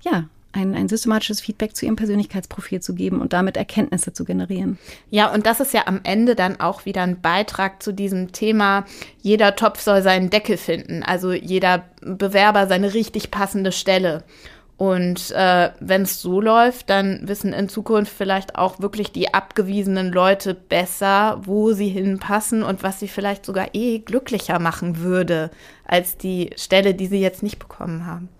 ja, 0.03 0.29
ein, 0.53 0.75
ein 0.75 0.89
systematisches 0.89 1.41
Feedback 1.41 1.77
zu 1.77 1.85
ihrem 1.85 1.97
Persönlichkeitsprofil 1.97 2.81
zu 2.81 2.95
geben 2.95 3.21
und 3.21 3.33
damit 3.33 3.57
Erkenntnisse 3.57 4.13
zu 4.13 4.25
generieren. 4.25 4.79
Ja, 5.11 5.33
und 5.33 5.47
das 5.47 5.61
ist 5.61 5.73
ja 5.73 5.87
am 5.87 6.01
Ende 6.03 6.35
dann 6.35 6.59
auch 6.59 6.85
wieder 6.85 7.03
ein 7.03 7.21
Beitrag 7.21 7.83
zu 7.83 7.93
diesem 7.93 8.33
Thema, 8.33 8.85
jeder 9.23 9.55
Topf 9.57 9.81
soll 9.81 10.03
seinen 10.03 10.31
Deckel 10.31 10.57
finden, 10.57 11.03
also 11.03 11.33
jeder 11.33 11.85
Bewerber 12.01 12.67
seine 12.67 12.95
richtig 12.95 13.31
passende 13.31 13.73
Stelle. 13.73 14.25
Und 14.81 15.31
äh, 15.33 15.73
wenn 15.81 16.03
es 16.03 16.23
so 16.23 16.41
läuft, 16.41 16.89
dann 16.89 17.29
wissen 17.29 17.53
in 17.53 17.69
Zukunft 17.69 18.15
vielleicht 18.17 18.57
auch 18.57 18.81
wirklich 18.81 19.13
die 19.13 19.35
abgewiesenen 19.35 20.11
Leute 20.11 20.55
besser, 20.55 21.39
wo 21.45 21.73
sie 21.73 21.89
hinpassen 21.89 22.63
und 22.63 22.83
was 22.83 22.99
sie 22.99 23.09
vielleicht 23.09 23.45
sogar 23.45 23.75
eh 23.75 23.99
glücklicher 23.99 24.59
machen 24.59 25.01
würde 25.01 25.51
als 25.85 26.17
die 26.17 26.49
Stelle, 26.57 26.95
die 26.95 27.09
sie 27.09 27.21
jetzt 27.21 27.43
nicht 27.43 27.59
bekommen 27.59 28.07
haben. 28.07 28.31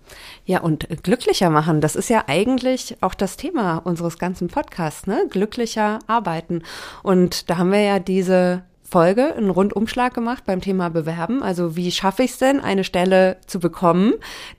Ja, 0.51 0.59
und 0.59 0.85
glücklicher 1.03 1.49
machen, 1.49 1.79
das 1.79 1.95
ist 1.95 2.09
ja 2.09 2.25
eigentlich 2.27 2.97
auch 2.99 3.13
das 3.13 3.37
Thema 3.37 3.77
unseres 3.77 4.17
ganzen 4.17 4.49
Podcasts, 4.49 5.07
ne? 5.07 5.25
Glücklicher 5.29 5.99
arbeiten. 6.07 6.63
Und 7.03 7.49
da 7.49 7.55
haben 7.57 7.71
wir 7.71 7.79
ja 7.79 7.99
diese 7.99 8.61
Folge 8.91 9.33
einen 9.35 9.49
Rundumschlag 9.49 10.13
gemacht 10.13 10.43
beim 10.45 10.59
Thema 10.59 10.89
Bewerben. 10.89 11.41
Also 11.41 11.77
wie 11.77 11.91
schaffe 11.91 12.23
ich 12.23 12.31
es 12.31 12.37
denn, 12.37 12.59
eine 12.59 12.83
Stelle 12.83 13.37
zu 13.47 13.61
bekommen, 13.61 14.15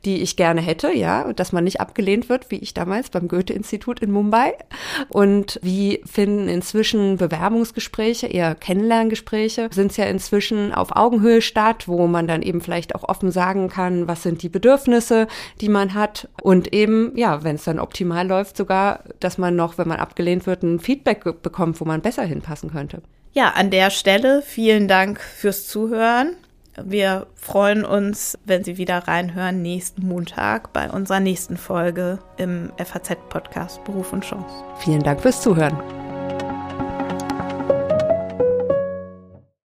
die 0.07 0.23
ich 0.23 0.37
gerne 0.37 0.63
hätte, 0.63 0.91
ja, 0.91 1.35
dass 1.35 1.53
man 1.53 1.65
nicht 1.65 1.83
abgelehnt 1.83 2.31
wird, 2.31 2.51
wie 2.51 2.57
ich 2.57 2.73
damals 2.73 3.11
beim 3.11 3.29
Goethe-Institut 3.29 4.01
in 4.01 4.11
Mumbai. 4.11 4.55
Und 5.11 5.61
wie 5.63 6.03
finden 6.07 6.49
inzwischen 6.49 7.19
Bewerbungsgespräche, 7.19 8.27
eher 8.27 8.55
Kennenlerngespräche, 8.55 9.69
sind 9.71 9.91
es 9.91 9.99
ja 9.99 10.07
inzwischen 10.07 10.73
auf 10.73 10.97
Augenhöhe 10.97 11.43
statt, 11.43 11.87
wo 11.87 12.07
man 12.07 12.27
dann 12.27 12.41
eben 12.41 12.63
vielleicht 12.63 12.95
auch 12.95 13.07
offen 13.07 13.31
sagen 13.31 13.69
kann, 13.69 14.09
was 14.09 14.23
sind 14.23 14.43
die 14.43 14.49
Bedürfnisse, 14.49 15.27
die 15.61 15.69
man 15.69 15.93
hat. 15.93 16.29
Und 16.41 16.73
eben, 16.73 17.13
ja, 17.19 17.45
wenn 17.45 17.57
es 17.57 17.65
dann 17.65 17.79
optimal 17.79 18.27
läuft, 18.27 18.57
sogar, 18.57 19.01
dass 19.21 19.37
man 19.37 19.57
noch, 19.57 19.77
wenn 19.77 19.89
man 19.89 20.01
abgelehnt 20.01 20.47
wird, 20.47 20.63
ein 20.63 20.81
Feedback 20.81 21.43
bekommt, 21.43 21.79
wo 21.83 21.85
man 21.85 22.01
besser 22.01 22.23
hinpassen 22.23 22.71
könnte. 22.71 23.03
Ja, 23.35 23.51
an 23.51 23.71
der 23.71 23.91
Stelle 23.91 24.43
vielen 24.43 24.89
Dank 24.89 25.19
fürs 25.21 25.67
Zuhören. 25.67 26.37
Wir 26.83 27.27
freuen 27.35 27.85
uns, 27.85 28.39
wenn 28.45 28.63
Sie 28.63 28.77
wieder 28.77 29.09
reinhören 29.09 29.63
nächsten 29.63 30.07
Montag 30.07 30.73
bei 30.73 30.91
unserer 30.91 31.21
nächsten 31.21 31.57
Folge 31.57 32.19
im 32.37 32.71
FAZ-Podcast 32.77 33.85
Beruf 33.85 34.13
und 34.13 34.25
Chance. 34.25 34.55
Vielen 34.79 35.03
Dank 35.03 35.21
fürs 35.21 35.41
Zuhören. 35.41 35.77